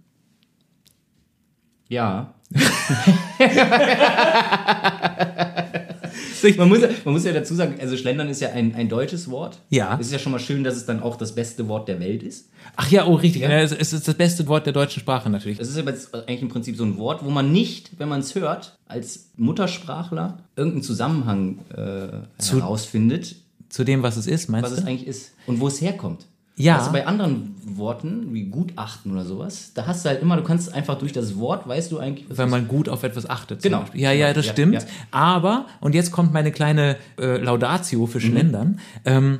[1.90, 2.34] Ja.
[6.58, 9.60] man, muss, man muss ja dazu sagen, also Schlendern ist ja ein, ein deutsches Wort.
[9.70, 9.98] Ja.
[10.00, 12.24] Es ist ja schon mal schön, dass es dann auch das beste Wort der Welt
[12.24, 12.50] ist.
[12.76, 13.42] Ach ja, oh richtig.
[13.42, 13.50] Ja.
[13.50, 15.58] Es es ist das beste Wort der deutschen Sprache natürlich.
[15.58, 18.20] Das ist aber jetzt eigentlich im Prinzip so ein Wort, wo man nicht, wenn man
[18.22, 23.36] es hört, als Muttersprachler irgendeinen Zusammenhang äh, Zu- herausfindet,
[23.70, 24.90] Zu dem, was es ist, meinst was es du?
[24.90, 26.26] eigentlich ist und wo es herkommt.
[26.58, 26.78] Ja.
[26.78, 30.74] Also bei anderen Worten, wie Gutachten oder sowas, da hast du halt immer, du kannst
[30.74, 33.62] einfach durch das Wort, weißt du eigentlich, was Wenn es man gut auf etwas achtet.
[33.62, 33.82] Genau.
[33.82, 34.00] Beispiel.
[34.02, 34.74] Ja, ja, das Ja, stimmt.
[34.76, 34.80] ja.
[35.12, 38.08] Aber, und jetzt kommt meine kleine äh, Laudatio Mhm.
[38.08, 38.80] für Schlendern.
[39.04, 39.40] Ähm,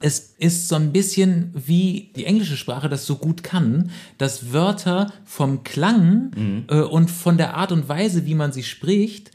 [0.00, 5.12] es ist so ein bisschen wie die englische Sprache das so gut kann, dass Wörter
[5.24, 6.64] vom Klang Mhm.
[6.68, 9.30] äh, und von der Art und Weise, wie man sie spricht,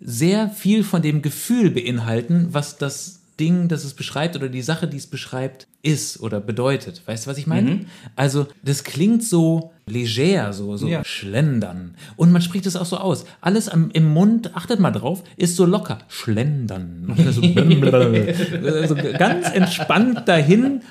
[0.00, 4.86] sehr viel von dem Gefühl beinhalten, was das Ding, das es beschreibt oder die Sache,
[4.86, 7.02] die es beschreibt, ist oder bedeutet.
[7.06, 7.70] Weißt du, was ich meine?
[7.70, 7.86] Mhm.
[8.14, 11.04] Also, das klingt so leger, so, so Ja.
[11.04, 11.96] schlendern.
[12.14, 13.24] Und man spricht es auch so aus.
[13.40, 15.98] Alles am, im Mund, achtet mal drauf, ist so locker.
[16.08, 17.16] Schlendern.
[17.32, 17.42] So,
[18.86, 20.82] so ganz entspannt dahin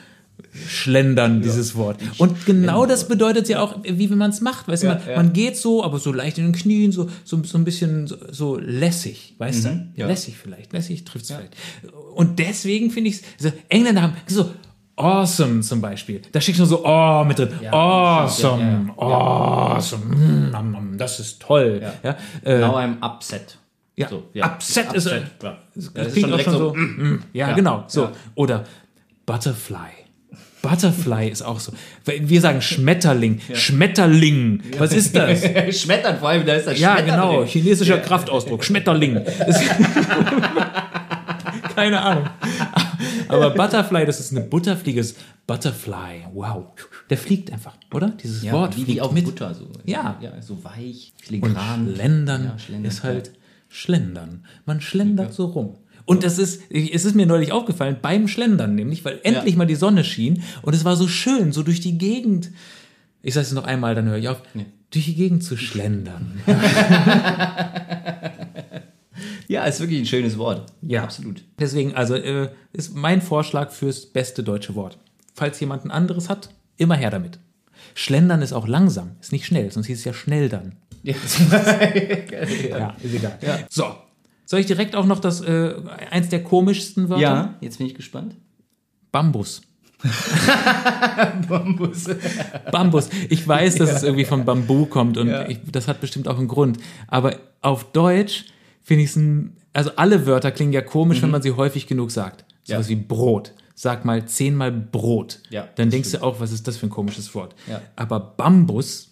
[0.67, 1.98] Schlendern, dieses Wort.
[2.17, 4.67] Und genau das bedeutet ja auch, wie wenn man es macht.
[4.67, 5.15] Weißt du, Ja, man, ja.
[5.15, 8.17] man geht so, aber so leicht in den Knien, so, so, so ein bisschen so,
[8.32, 10.02] so lässig, weißt Mhm, du?
[10.02, 10.08] ja.
[10.08, 11.56] Lässig vielleicht, lässig trifft es vielleicht.
[12.15, 14.50] Und deswegen finde ich es, also Engländer haben so
[14.98, 16.22] awesome zum Beispiel.
[16.34, 17.50] Da steht schon so oh mit drin.
[17.72, 18.62] awesome,
[19.00, 21.82] ja, ja, awesome, mm, das ist toll.
[22.04, 22.17] Ja.
[22.44, 23.58] äh, Now I'm upset.
[23.96, 25.58] ja, So, upset ist upset, äh, ja.
[25.76, 26.76] das Das ist schon auch direkt schon so, so.
[26.76, 26.82] mm,
[27.13, 27.84] mm, ja, Ja, genau.
[27.88, 28.02] So.
[28.04, 28.12] ja.
[28.36, 28.65] Oder
[29.26, 29.78] Butterfly.
[30.62, 31.71] Butterfly ist auch so.
[32.06, 33.39] Wir sagen Schmetterling.
[33.54, 34.62] Schmetterling.
[34.78, 35.41] Was ist das?
[35.82, 37.45] Schmettern, vor allem, da ist das Ja, Schmettern genau.
[37.45, 38.63] Chinesischer Kraftausdruck.
[38.63, 39.21] Schmetterling.
[41.76, 42.26] Keine Ahnung.
[43.28, 45.06] Aber Butterfly, das ist eine Butterfliege.
[45.47, 46.26] Butterfly.
[46.34, 46.65] Wow.
[47.10, 48.10] Der fliegt einfach, oder?
[48.10, 49.26] Dieses Ja, Wort wie, fliegt wie auf mit.
[49.26, 49.54] Butter.
[49.54, 49.67] So.
[49.86, 50.17] Ja.
[50.21, 50.41] ja.
[50.41, 51.91] So weich, Und filigran.
[51.95, 53.32] Schlendern Ja, Schlendern, ist halt
[53.69, 54.45] Schlendern.
[54.65, 55.78] Man schlendert so rum.
[56.12, 59.58] Und das ist, es ist mir neulich aufgefallen, beim Schlendern nämlich, weil endlich Ja.
[59.60, 62.50] mal die Sonne schien und es war so schön, so durch die Gegend.
[63.24, 64.41] Ich sage es noch einmal, dann höre ich auf.
[64.91, 66.41] Durch die Gegend zu schlendern.
[69.47, 70.71] Ja, ist wirklich ein schönes Wort.
[70.82, 71.04] Ja.
[71.04, 71.43] Absolut.
[71.60, 74.97] Deswegen, also äh, ist mein Vorschlag fürs beste deutsche Wort.
[75.36, 77.38] Falls jemand ein anderes hat, immer her damit.
[77.93, 80.78] Schlendern ist auch langsam, ist nicht schnell, sonst hieß es ja schnell dann.
[81.04, 81.15] Ja.
[82.69, 83.38] Ja, ist egal.
[83.69, 83.86] So,
[84.45, 85.73] soll ich direkt auch noch das äh,
[86.12, 87.21] eins der komischsten Wörter?
[87.21, 88.36] ja, jetzt bin ich gespannt.
[89.12, 89.62] Bambus.
[91.47, 92.06] Bambus.
[92.71, 93.10] Bambus.
[93.30, 95.47] Ich weiß, dass es irgendwie von Bambu kommt und Ja.
[95.47, 96.77] ich, das hat bestimmt auch einen Grund.
[97.08, 98.45] Aber auf Deutsch
[98.82, 102.12] finde ich es ein, also alle Wörter klingen ja komisch, wenn man sie häufig genug
[102.12, 102.45] sagt.
[102.63, 102.89] Sowas Ja.
[102.89, 103.54] wie Brot.
[103.75, 105.39] Sag mal zehnmal Brot.
[105.49, 107.56] Ja, Dann denkst du auch, was ist das für ein komisches Wort.
[107.67, 107.82] Ja.
[107.95, 109.10] Aber Bambus,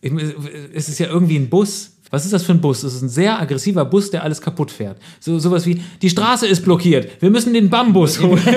[0.00, 1.91] es ist ja irgendwie ein Bus.
[2.12, 2.84] Was ist das für ein Bus?
[2.84, 4.98] Es ist ein sehr aggressiver Bus, der alles kaputt fährt.
[5.18, 8.40] So sowas wie, die Straße ist blockiert, wir müssen den Bambus holen.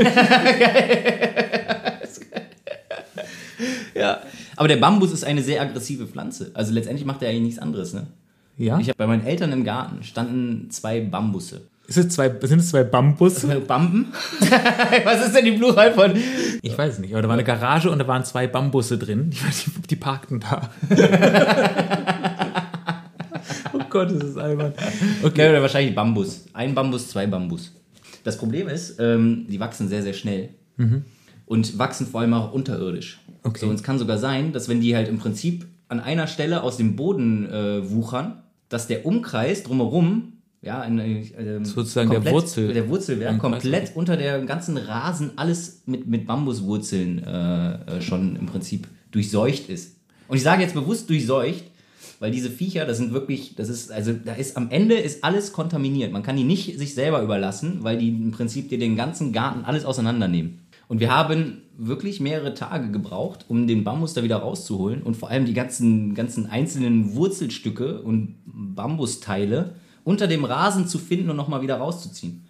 [3.96, 4.20] Ja.
[4.58, 6.52] Aber der Bambus ist eine sehr aggressive Pflanze.
[6.54, 8.08] Also letztendlich macht er eigentlich nichts anderes, ne?
[8.58, 8.78] Ja?
[8.80, 11.62] Ich habe bei meinen Eltern im Garten standen zwei Bambusse.
[11.88, 13.46] Ist es zwei, sind es zwei Bambus?
[13.68, 14.08] Bamben?
[15.04, 16.13] Was ist denn die Plural von?
[16.62, 19.30] Ich weiß es nicht, aber da war eine Garage und da waren zwei Bambusse drin.
[19.30, 20.70] Die, die parkten da.
[23.95, 24.73] Gott, das ist albern.
[25.23, 25.49] Okay.
[25.49, 26.45] oder wahrscheinlich Bambus.
[26.51, 27.71] Ein Bambus, zwei Bambus.
[28.25, 30.49] Das Problem ist, ähm, die wachsen sehr, sehr schnell.
[31.45, 33.21] Und wachsen vor allem auch unterirdisch.
[33.43, 33.60] Okay.
[33.62, 36.62] So, und es kann sogar sein, dass wenn die halt im Prinzip an einer Stelle
[36.63, 42.73] aus dem Boden äh, wuchern, dass der Umkreis drumherum, ja, ein, äh, Sozusagen der Wurzel-
[42.73, 48.36] der Wurzelwerk Umkreis, komplett unter der ganzen Rasen alles mit, mit Bambuswurzeln äh, äh, schon
[48.36, 49.95] im Prinzip durchseucht ist.
[50.27, 51.63] Und ich sage jetzt bewusst durchseucht,
[52.19, 55.54] weil diese Viecher, das sind wirklich, das ist, also da ist am Ende ist alles
[55.54, 56.12] kontaminiert.
[56.12, 59.65] Man kann die nicht sich selber überlassen, weil die im Prinzip dir den ganzen Garten
[59.65, 60.60] alles auseinandernehmen.
[60.88, 65.30] Und wir haben wirklich mehrere Tage gebraucht, um den Bambus da wieder rauszuholen und vor
[65.30, 71.62] allem die ganzen, ganzen einzelnen Wurzelstücke und Bambusteile unter dem Rasen zu finden und nochmal
[71.62, 72.44] wieder rauszuziehen.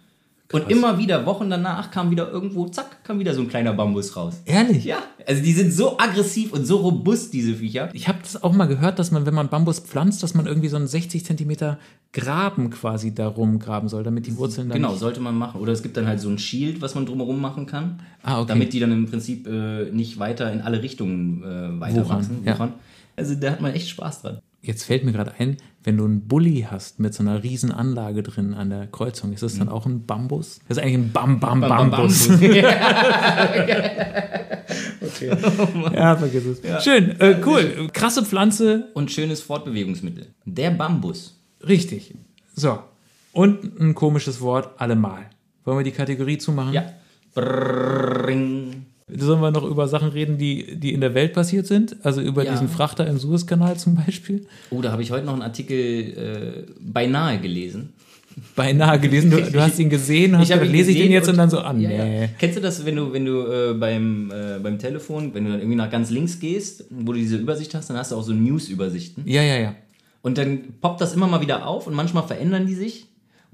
[0.52, 4.16] Und immer wieder, Wochen danach, kam wieder irgendwo, zack, kam wieder so ein kleiner Bambus
[4.16, 4.42] raus.
[4.44, 4.84] Ehrlich?
[4.84, 7.88] Ja, also die sind so aggressiv und so robust, diese Viecher.
[7.92, 10.68] Ich habe das auch mal gehört, dass man, wenn man Bambus pflanzt, dass man irgendwie
[10.68, 11.78] so einen 60 Zentimeter
[12.12, 15.60] Graben quasi darum graben soll, damit die Wurzeln dann Genau, sollte man machen.
[15.60, 18.00] Oder es gibt dann halt so ein Shield, was man drumherum machen kann.
[18.22, 18.48] Ah, okay.
[18.48, 22.38] Damit die dann im Prinzip äh, nicht weiter in alle Richtungen äh, weiter Wuchern, wachsen.
[22.44, 22.54] ja.
[22.54, 22.72] wuchern.
[23.16, 24.38] Also da hat man echt Spaß dran.
[24.66, 28.22] Jetzt fällt mir gerade ein, wenn du einen Bulli hast mit so einer riesen Anlage
[28.24, 30.60] drin an der Kreuzung, ist das dann auch ein Bambus?
[30.68, 31.60] Das ist eigentlich ein Bam Bam Mhm.
[31.60, 32.28] Bam, Bam, Bambus.
[35.94, 36.84] Ja, vergiss es.
[36.84, 37.88] Schön, äh, cool.
[37.92, 40.26] Krasse Pflanze, Und schönes Fortbewegungsmittel.
[40.44, 41.38] Der Bambus.
[41.66, 42.14] richtig.
[42.54, 42.78] So.
[43.32, 45.26] Und ein komisches Wort, allemal.
[45.64, 46.72] Wollen wir die Kategorie zumachen?
[46.72, 46.84] Ja.
[47.34, 48.86] Brrring.
[49.08, 51.96] Sollen wir noch über Sachen reden, die, die in der Welt passiert sind?
[52.02, 52.50] Also über Ja.
[52.50, 54.46] diesen Frachter im Suezkanal zum Beispiel?
[54.70, 57.92] Oh, da habe ich heute noch einen Artikel äh, beinahe gelesen.
[58.56, 59.30] Beinahe gelesen.
[59.30, 61.48] Du, du hast ihn gesehen und hast gedacht, ihn lese ich den jetzt und, dann
[61.48, 61.80] so an.
[61.80, 62.22] Ja, nee.
[62.22, 62.28] ja.
[62.38, 65.60] Kennst du das, wenn du, wenn du äh, beim, äh, beim Telefon, wenn du dann
[65.60, 68.32] irgendwie nach ganz links gehst, wo du diese Übersicht hast, dann hast du auch so
[68.32, 69.22] News-Übersichten.
[69.26, 69.74] Ja, ja, ja.
[70.20, 73.06] Und dann poppt das immer mal wieder auf und manchmal verändern die sich.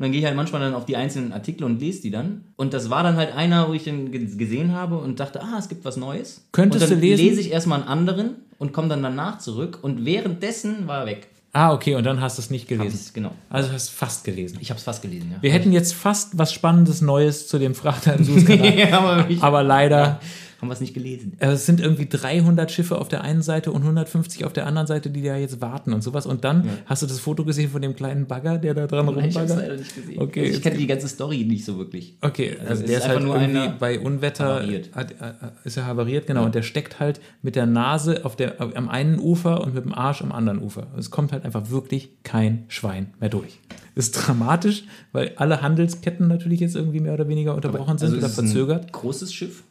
[0.02, 2.42] Und dann gehe ich halt manchmal dann auf die einzelnen Artikel und lese die dann.
[2.56, 5.54] Und das war dann halt einer, wo ich den ge- gesehen habe und dachte, ah,
[5.60, 6.44] es gibt was Neues.
[6.50, 7.24] Könntest du lesen?
[7.24, 9.78] lese ich erstmal einen anderen und komme dann danach zurück.
[9.82, 11.28] Und währenddessen war er weg.
[11.52, 12.90] Ah, okay, und dann hast du es nicht gelesen.
[12.92, 13.30] ich's, genau.
[13.48, 14.58] Also hast du fast gelesen.
[14.60, 15.38] Ich habe es fast gelesen, ja.
[15.40, 18.74] Wir hätten jetzt fast was Spannendes Neues zu dem Frachter im Suezkanal.
[18.76, 20.18] ja, aber aber leider
[20.62, 21.32] Haben wir es nicht gelesen?
[21.40, 24.86] Also es sind irgendwie 300 Schiffe auf der einen Seite und 150 auf der anderen
[24.86, 26.24] Seite, die da jetzt warten und sowas.
[26.24, 29.28] Und dann hast du das Foto gesehen von dem kleinen Bagger, der da dran Nein,
[29.28, 29.58] ich habe es rumbaggert?
[29.58, 30.18] leider nicht gesehen.
[30.22, 32.16] Okay, Also ich kenne die ganze Story nicht so wirklich.
[32.20, 34.90] Okay, also, es der ist ist halt einfach nur irgendwie bei Unwetter havariert.
[34.94, 35.32] hat, äh,
[35.64, 39.18] ist er havariert, genau, und der steckt halt mit der Nase auf der, am einen
[39.18, 40.86] Ufer und mit dem Arsch am anderen Ufer.
[40.96, 43.58] Es kommt halt einfach wirklich kein Schwein mehr durch.
[43.96, 48.26] Ist dramatisch, weil alle Handelsketten natürlich jetzt irgendwie mehr oder weniger unterbrochen sind oder Also
[48.26, 48.86] ist es verzögert.
[48.86, 49.64] Ein großes Schiff?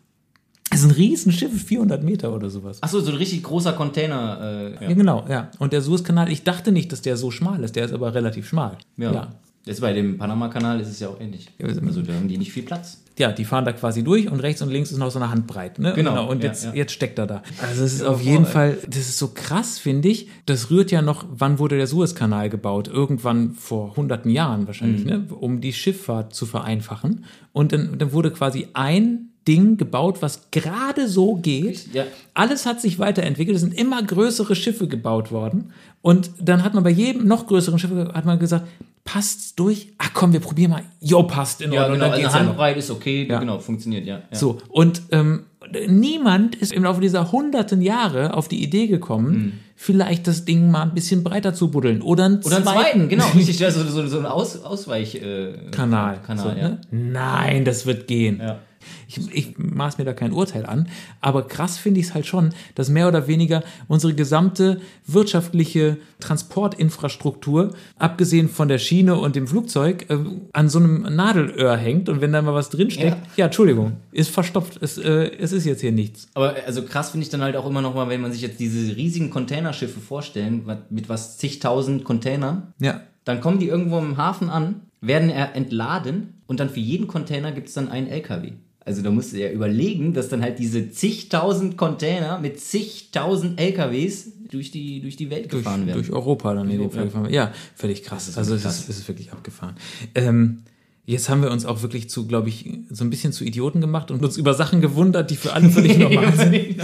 [0.73, 2.81] Es ist ein Riesenschiff, 400 Meter oder sowas.
[2.81, 4.75] Achso, so ein richtig großer Container.
[4.79, 5.51] Äh, Ja, genau, ja.
[5.59, 8.47] Und der Suezkanal, ich dachte nicht, dass der so schmal ist, der ist aber relativ
[8.47, 8.77] schmal.
[8.97, 9.11] Ja.
[9.11, 9.27] ja.
[9.63, 11.47] Jetzt bei dem Panama-Kanal ist es ja auch ähnlich.
[11.59, 13.03] Ja, wir sind- Also da haben die nicht viel Platz.
[13.19, 15.77] Ja, die fahren da quasi durch und rechts und links ist noch so eine Handbreit.
[15.77, 15.93] Ne?
[15.93, 16.73] Genau, Und ja, jetzt, ja.
[16.73, 17.43] jetzt steckt er da.
[17.61, 18.31] Also es ist Ja, auf voll.
[18.31, 20.29] jeden Fall, das ist so krass, finde ich.
[20.47, 22.87] Das rührt ja noch, wann wurde der Suezkanal gebaut?
[22.87, 25.09] Irgendwann vor hunderten Jahren wahrscheinlich, Mhm.
[25.09, 25.25] ne?
[25.39, 27.25] um die Schifffahrt zu vereinfachen.
[27.51, 31.93] Und dann, dann wurde quasi ein Ding gebaut, was gerade so geht.
[31.93, 32.03] Ja.
[32.33, 33.55] Alles hat sich weiterentwickelt.
[33.55, 35.71] Es sind immer größere Schiffe gebaut worden.
[36.01, 38.67] Und dann hat man bei jedem noch größeren Schiff hat man gesagt,
[39.03, 39.93] passt's durch?
[39.97, 40.83] Ach komm, wir probieren mal.
[40.99, 41.99] Jo, passt in Ja, Ordnung.
[41.99, 42.11] genau.
[42.11, 42.49] dann Also ja noch.
[42.49, 43.27] Handbreit ist okay.
[43.29, 43.39] Ja.
[43.39, 44.17] Genau, funktioniert, ja.
[44.31, 44.37] ja.
[44.37, 45.43] So, und ähm,
[45.87, 50.83] niemand ist im Laufe dieser hunderten Jahre auf die Idee gekommen, vielleicht das Ding mal
[50.83, 52.01] ein bisschen breiter zu buddeln.
[52.03, 53.59] Oder einen Oder einen zweiten, zweiten, genau, richtig.
[53.59, 55.15] Ja, so, so, so ein Aus, Ausweich.
[55.15, 56.19] Äh, Kanal.
[56.25, 56.69] Kanal, so, ja.
[56.69, 56.81] ne?
[56.91, 58.39] Nein, das wird gehen.
[58.39, 58.59] Ja.
[59.07, 60.89] Ich, ich maß mir da kein Urteil an,
[61.21, 67.71] aber krass finde ich es halt schon, dass mehr oder weniger unsere gesamte wirtschaftliche Transportinfrastruktur,
[67.97, 70.17] abgesehen von der Schiene und dem Flugzeug, äh,
[70.53, 73.45] an so einem Nadelöhr hängt und wenn da mal was drinsteckt, ja, Ja.
[73.45, 76.27] Entschuldigung, ist verstopft, es, äh, es ist jetzt hier nichts.
[76.33, 78.59] Aber also krass finde ich dann halt auch immer noch mal, wenn man sich jetzt
[78.59, 84.49] diese riesigen Containerschiffe vorstellen, mit was zigtausend Containern, Ja, dann kommen die irgendwo im Hafen
[84.49, 88.53] an, werden er entladen und dann für jeden Container gibt es dann einen LKW.
[88.83, 94.31] Also da musst du ja überlegen, dass dann halt diese zigtausend Container mit zigtausend LKWs
[94.49, 95.97] durch die, durch die Welt durch, gefahren werden.
[95.99, 97.05] durch Europa dann in dem Fall Ja.
[97.05, 97.33] gefahren.
[97.33, 98.27] Ja, völlig krass.
[98.27, 99.75] ist also es wirklich ist, wirklich abgefahren.
[100.15, 100.63] Ähm,
[101.05, 104.09] jetzt haben wir uns auch wirklich zu, glaube ich, so ein bisschen zu Idioten gemacht
[104.11, 106.77] und uns über Sachen gewundert, die für alle völlig normal sind.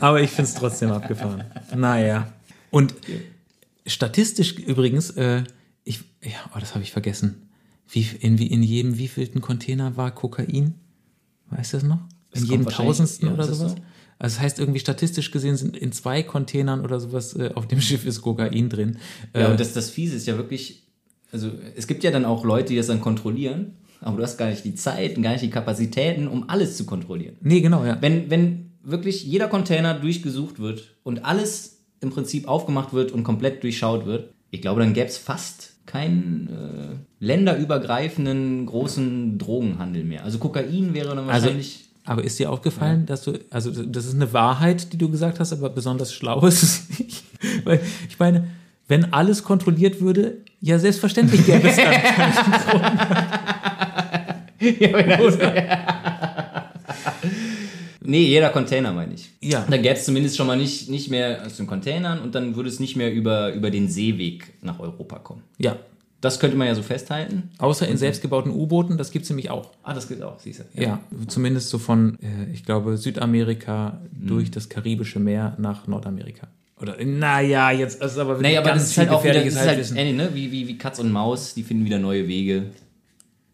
[0.00, 1.44] Aber ich finde es trotzdem abgefahren.
[1.76, 2.32] Naja.
[2.70, 2.92] Und
[3.86, 5.44] statistisch übrigens, äh,
[5.84, 7.48] ich, ja, oh, das habe ich vergessen.
[7.88, 10.74] Wie, in, wie- in jedem wievielten Container war Kokain?
[11.50, 12.00] Weißt du das noch?
[12.34, 13.72] In jedem Tausendsten ja, oder sowas?
[13.72, 13.78] so?
[14.18, 17.80] Also das heißt irgendwie statistisch gesehen sind in zwei Containern oder sowas äh, auf dem
[17.82, 18.98] Schiff ist Kokain drin.
[19.34, 20.84] Ja, Äh, und das, das Fiese ist ja wirklich,
[21.32, 24.48] also es gibt ja dann auch Leute, die das dann kontrollieren, aber du hast gar
[24.48, 27.36] nicht die Zeit und gar nicht die Kapazitäten, um alles zu kontrollieren.
[27.40, 27.98] nee, genau, ja.
[28.00, 33.62] Wenn, wenn wirklich jeder Container durchgesucht wird und alles im Prinzip aufgemacht wird und komplett
[33.62, 40.24] durchschaut wird, ich glaube, dann gäbe es fast keinen äh, länderübergreifenden großen Drogenhandel mehr.
[40.24, 41.84] Also Kokain wäre dann Also, wahrscheinlich.
[42.04, 45.52] aber ist dir aufgefallen, dass du, also das ist eine Wahrheit, die du gesagt hast,
[45.52, 47.24] aber besonders schlau ist es nicht.
[47.64, 48.48] Weil ich meine,
[48.88, 51.94] wenn alles kontrolliert würde, ja selbstverständlich gäbe es dann
[58.06, 59.30] nee, jeder Container meine ich.
[59.40, 59.66] Ja.
[59.68, 62.68] Dann gäbe es zumindest schon mal nicht, nicht mehr aus den Containern und dann würde
[62.68, 65.42] es nicht mehr über, über den Seeweg nach Europa kommen.
[65.58, 65.76] Ja.
[66.22, 67.50] Das könnte man ja so festhalten.
[67.58, 69.70] Außer in selbstgebauten U-Booten, das gibt es nämlich auch.
[69.82, 70.82] Ah, das geht auch, siehst du.
[70.82, 76.48] Ja, zumindest so von, äh, ich glaube, Südamerika durch das Karibische Meer nach Nordamerika.
[76.80, 79.54] Oder, naja, jetzt ist aber wirklich Nee, aber ganz das ist halt auch wieder, das
[79.54, 80.30] ist halt ne?
[80.34, 82.64] wie, wie, wie Katz und Maus, die finden wieder neue Wege.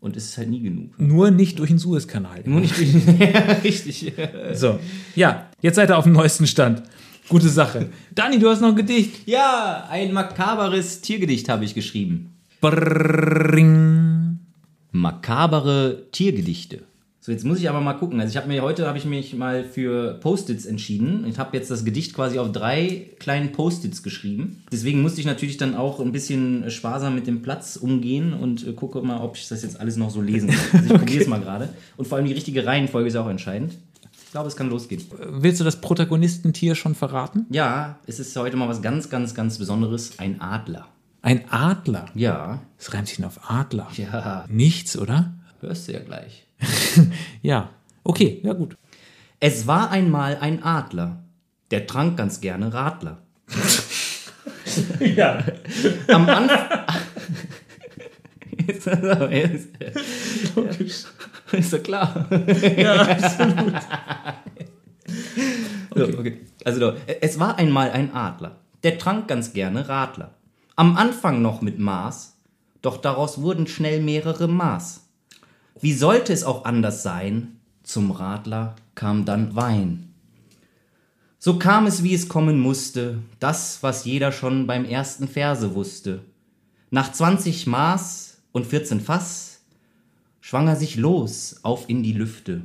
[0.03, 0.99] Und es ist halt nie genug.
[0.99, 2.43] Nur nicht durch den Suezkanal.
[2.45, 2.75] Nur nicht
[3.21, 4.13] ja, richtig.
[4.53, 4.81] So,
[5.15, 6.83] ja, jetzt seid ihr auf dem neuesten Stand.
[7.29, 7.89] Gute Sache.
[8.13, 9.29] Dani, du hast noch ein Gedicht.
[9.29, 12.33] Ja, ein makaberes Tiergedicht habe ich geschrieben.
[12.61, 14.41] Brrring.
[14.91, 16.83] Makabere Tiergedichte.
[17.25, 18.19] So, jetzt muss ich aber mal gucken.
[18.21, 21.25] Also ich habe mir heute habe ich mich mal für Post-its entschieden.
[21.29, 24.65] Ich habe jetzt das Gedicht quasi auf drei kleinen Post-its geschrieben.
[24.73, 28.73] Deswegen musste ich natürlich dann auch ein bisschen sparsam mit dem Platz umgehen und äh,
[28.73, 30.81] gucke mal, ob ich das jetzt alles noch so lesen kann.
[30.81, 31.69] Also ich probiere es mal gerade.
[31.97, 33.75] Und vor allem die richtige Reihenfolge ist auch entscheidend.
[34.25, 35.05] Ich glaube, es kann losgehen.
[35.29, 37.47] Willst du das Protagonistentier schon verraten?
[37.51, 40.19] Ja, es ist heute mal was ganz, ganz, ganz Besonderes.
[40.19, 40.89] Ein Adler.
[41.21, 42.07] Ein Adler.
[42.17, 42.63] Ja.
[42.79, 43.87] Es reimt sich auf Adler.
[43.97, 45.35] Ja, Nichts, oder?
[45.61, 46.47] hörst du ja gleich.
[47.43, 47.71] Ja.
[48.05, 48.77] Okay, ja gut.
[49.41, 51.25] Es war einmal ein Adler,
[51.71, 53.23] der trank ganz gerne Radler.
[55.01, 55.45] Ja.
[56.09, 56.87] Am Anfang.
[58.67, 58.87] ist,
[60.81, 61.09] ist,
[61.53, 62.27] ist doch klar.
[62.77, 63.75] Ja, absolut.
[65.95, 66.41] So, okay.
[66.65, 70.35] Also, es war einmal ein Adler, der trank ganz gerne Radler.
[70.77, 72.39] Am Anfang noch mit Maß,
[72.81, 75.02] doch daraus wurden schnell mehrere Maß.
[75.81, 77.59] Wie sollte es auch anders sein?
[77.83, 80.13] Zum Radler kam dann Wein.
[81.39, 86.23] So kam es, wie es kommen musste, das, was jeder schon beim ersten Verse wusste.
[86.91, 89.61] Nach 20 Maß und 14 Fass
[90.41, 92.63] schwang er sich los auf in die Lüfte,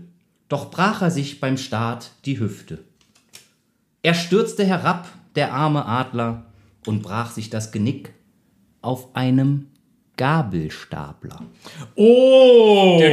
[0.50, 2.84] doch brach er sich beim Start die Hüfte.
[4.04, 6.46] Er stürzte herab, der arme Adler,
[6.86, 8.14] und brach sich das Genick
[8.82, 9.68] auf einem
[10.18, 11.40] Gabelstapler.
[11.96, 13.00] Oh!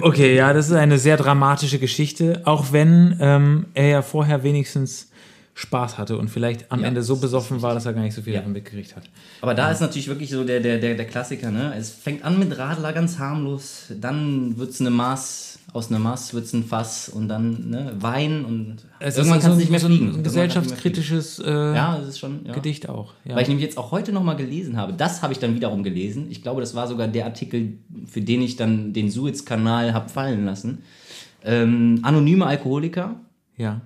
[0.00, 5.10] Okay, ja, das ist eine sehr dramatische Geschichte, auch wenn ähm, er ja vorher wenigstens
[5.56, 8.22] Spaß hatte und vielleicht am Ja, Ende so besoffen war, dass er gar nicht so
[8.22, 8.40] viel Ja.
[8.40, 9.04] davon mitgekriegt hat.
[9.40, 11.72] Aber da ist natürlich wirklich so der, der, der, der Klassiker, ne?
[11.78, 16.52] Es fängt an mit Radler ganz harmlos, dann wird's eine Maß, aus einer Maß wird's
[16.52, 19.86] ein Fass und dann ne, Wein und Es irgendwann ist kannst so, nicht mehr so
[19.86, 20.14] fliegen.
[20.16, 21.50] ein gesellschaftskritisches äh.
[21.74, 22.44] Ja, das ist schon.
[22.46, 22.52] Ja.
[22.52, 23.12] Gedicht auch.
[23.24, 23.36] Ja.
[23.36, 26.26] Weil ich nämlich jetzt auch heute nochmal gelesen habe, das habe ich dann wiederum gelesen.
[26.30, 27.74] Ich glaube, das war sogar der Artikel,
[28.06, 30.78] für den ich dann den Suez-Kanal habe fallen lassen.
[31.44, 33.16] Ähm, anonyme Alkoholiker
[33.56, 33.80] ja.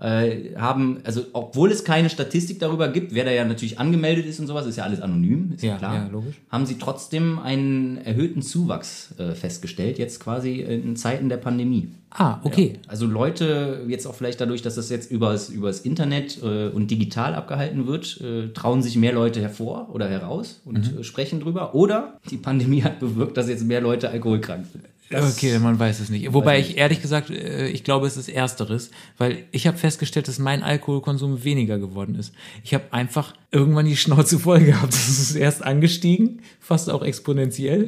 [0.00, 4.38] Äh, haben, also obwohl es keine Statistik darüber gibt, wer da ja natürlich angemeldet ist
[4.40, 5.94] und sowas, ist ja alles anonym, ist ja, Ja, klar.
[5.94, 6.36] ja, logisch.
[6.50, 11.88] Haben sie trotzdem einen erhöhten Zuwachs äh, festgestellt, jetzt quasi in Zeiten der Pandemie.
[12.10, 12.74] Ah, okay.
[12.86, 17.34] Also Leute, jetzt auch vielleicht dadurch, dass das jetzt übers, übers Internet äh, und digital
[17.34, 21.00] abgehalten wird, äh, trauen sich mehr Leute hervor oder heraus und Mhm.
[21.00, 21.74] äh, sprechen drüber.
[21.74, 24.84] Oder die Pandemie hat bewirkt, dass jetzt mehr Leute alkoholkrank sind.
[25.10, 26.32] Okay, man weiß es nicht.
[26.34, 30.38] Wobei ich ehrlich gesagt, äh, ich glaube, es ist Ersteres, weil ich habe festgestellt, dass
[30.38, 32.34] mein Alkoholkonsum weniger geworden ist.
[32.62, 34.92] Ich habe einfach irgendwann die Schnauze voll gehabt.
[35.08, 37.86] Das ist erst angestiegen, fast auch exponentiell.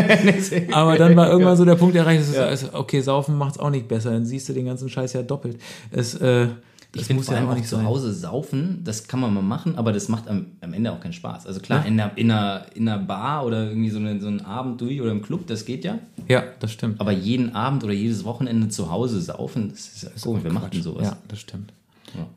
[0.72, 3.88] Aber dann war irgendwann so der Punkt erreicht, dass es, okay, saufen macht's auch nicht
[3.88, 4.10] besser.
[4.12, 5.58] Dann siehst du den ganzen Scheiß ja doppelt.
[5.90, 6.48] Es, äh,
[6.92, 7.82] das finde muss ja auch auch nicht zu.
[7.84, 11.12] Hause saufen, das kann man mal machen, aber das macht am, am Ende auch keinen
[11.12, 11.46] Spaß.
[11.46, 14.40] Also klar, in, einer, in, einer, in einer Bar oder irgendwie so, eine, so einen
[14.40, 15.98] Abend durch oder im Club, das geht ja.
[16.28, 17.00] Ja, das stimmt.
[17.00, 20.42] Aber jeden Abend oder jedes Wochenende zu Hause saufen, das ist ja komisch.
[20.44, 21.06] Wer macht denn sowas?
[21.08, 21.72] Ja, das stimmt.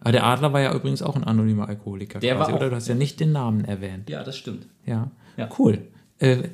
[0.02, 2.20] Aber der Adler war ja übrigens auch ein anonymer Alkoholiker.
[2.20, 2.70] Der quasi, war auch- oder?
[2.70, 4.08] Du hast ja nicht den Namen erwähnt.
[4.10, 4.68] ja das stimmt.
[4.86, 5.50] Ja, Ja.
[5.58, 5.80] cool.
[6.20, 6.50] Äh,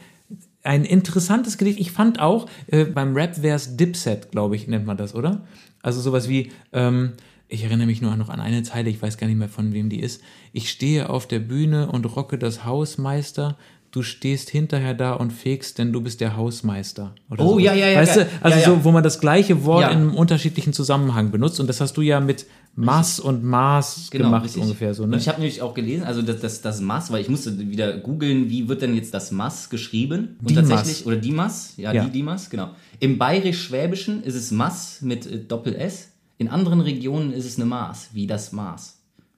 [0.63, 1.79] ein interessantes Gedicht.
[1.79, 5.41] Ich fand auch, äh, beim Rap wäre es Dipset, glaube ich, nennt man das, oder?
[5.81, 7.13] Also sowas wie, ähm,
[7.49, 9.89] ich erinnere mich nur noch an eine Zeile, ich weiß gar nicht mehr von wem
[9.89, 10.21] die ist.
[10.53, 13.57] Ich stehe auf der Bühne und rocke das Hausmeister.
[13.91, 17.15] Du stehst hinterher da und fegst, denn du bist der Hausmeister.
[17.31, 17.63] Oh, sowas.
[17.63, 18.29] ja, ja, ja, Weißt geil.
[18.39, 18.69] du, also Ja, ja.
[18.77, 19.89] so, wo man das gleiche Wort Ja.
[19.89, 21.59] in einem unterschiedlichen Zusammenhang benutzt.
[21.59, 22.45] Und das hast du ja mit
[22.75, 24.61] Mass und Maß gemacht, Genau, richtig.
[24.61, 25.17] ungefähr so, Und ne?
[25.17, 28.47] ich habe nämlich auch gelesen, also das, das, das Mass, weil ich musste wieder googeln,
[28.51, 30.37] wie wird denn jetzt das Mass geschrieben?
[30.39, 30.69] Und Dimas.
[30.69, 32.03] tatsächlich, oder Dimas, ja, Ja.
[32.05, 32.69] die Dimas, genau.
[32.99, 36.09] Im Bayerisch-Schwäbischen ist es Mass mit äh, Doppel-S.
[36.39, 38.95] In anderen Regionen ist es eine Maß, wie das Maß.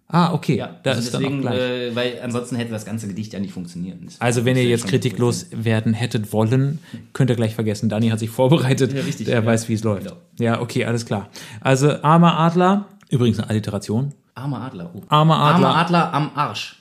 [0.08, 0.56] Ah, okay.
[0.58, 1.58] Ja, da also ist dann auch deswegen, gleich.
[1.60, 3.98] äh, weil ansonsten hätte das ganze Gedicht ja nicht funktioniert.
[4.06, 6.78] Das Also wenn ihr jetzt kritiklos werden hättet wollen,
[7.14, 7.90] könnt ihr gleich vergessen.
[7.90, 8.94] Dani hat sich vorbereitet.
[8.94, 9.46] Ja, richtig, Der ja.
[9.46, 10.04] weiß, wie es läuft.
[10.04, 10.18] Genau.
[10.40, 11.30] Ja, okay, alles klar.
[11.60, 14.14] Also armer Adler, übrigens eine Alliteration.
[14.36, 14.92] Armer Adler.
[14.94, 15.02] Oh.
[15.10, 15.68] Armer Adler.
[15.70, 16.76] Armer Adler am Arsch.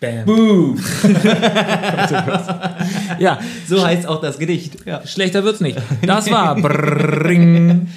[0.00, 0.78] Bam.
[3.18, 4.86] Ja, So heißt auch das Gedicht.
[4.86, 5.04] Ja.
[5.06, 5.76] schlechter wird's nicht.
[6.02, 7.88] Das war Bring.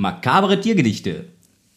[0.00, 1.26] Makabere Tiergedichte.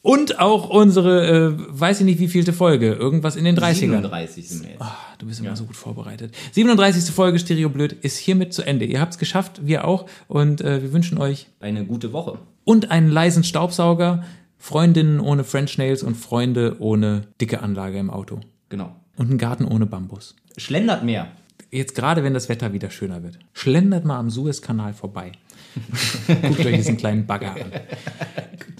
[0.01, 3.73] Und auch unsere, äh, weiß ich nicht wie vielte Folge, irgendwas in den 30ern.
[3.91, 4.81] 37 sind wir jetzt.
[4.81, 6.33] Ah, du bist immer so gut vorbereitet.
[6.53, 7.13] 37.
[7.13, 8.85] Folge Stereo Blöd ist hiermit zu Ende.
[8.85, 10.05] Ihr habt's geschafft, wir auch.
[10.29, 12.39] Und äh, wir wünschen euch Eine gute Woche.
[12.63, 14.23] und einen leisen Staubsauger,
[14.57, 18.39] Freundinnen ohne French Nails und Freunde ohne dicke Anlage im Auto.
[18.69, 18.95] Genau.
[19.17, 20.35] Und einen Garten ohne Bambus.
[20.55, 21.27] Schlendert mehr.
[21.71, 23.39] Jetzt gerade, wenn das Wetter wieder schöner wird.
[23.51, 25.31] Schlendert mal am Suezkanal vorbei.
[26.27, 27.71] Guckt euch diesen kleinen Bagger an.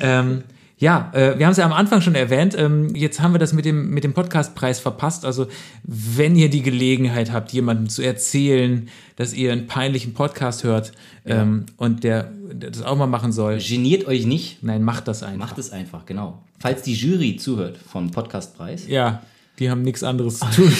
[0.00, 0.42] ähm,
[0.82, 2.56] ja, äh, wir haben es ja am Anfang schon erwähnt.
[2.58, 5.24] Ähm, jetzt haben wir das mit dem, mit dem Podcastpreis verpasst.
[5.24, 5.46] Also,
[5.84, 10.90] wenn ihr die Gelegenheit habt, jemandem zu erzählen, dass ihr einen peinlichen Podcast hört
[11.24, 14.64] ähm, und der, der das auch mal machen soll, Geniert euch nicht.
[14.64, 15.50] nein, macht das einfach.
[15.50, 16.42] Macht es einfach, genau.
[16.58, 18.88] Falls die Jury zuhört vom Podcastpreis.
[18.88, 19.22] Ja,
[19.58, 20.72] die haben nichts anderes zu tun.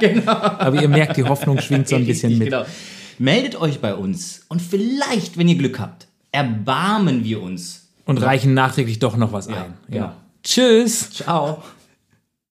[0.00, 0.32] genau.
[0.32, 2.50] Aber ihr merkt, die Hoffnung schwingt so ein bisschen Richtig, mit.
[2.52, 2.66] Genau.
[3.18, 7.88] Meldet euch bei uns und vielleicht, wenn ihr Glück habt, erbarmen wir uns.
[8.04, 9.74] Und reichen nachträglich doch noch was ein.
[9.90, 10.12] genau.
[10.42, 11.10] Tschüss.
[11.10, 11.62] Ciao.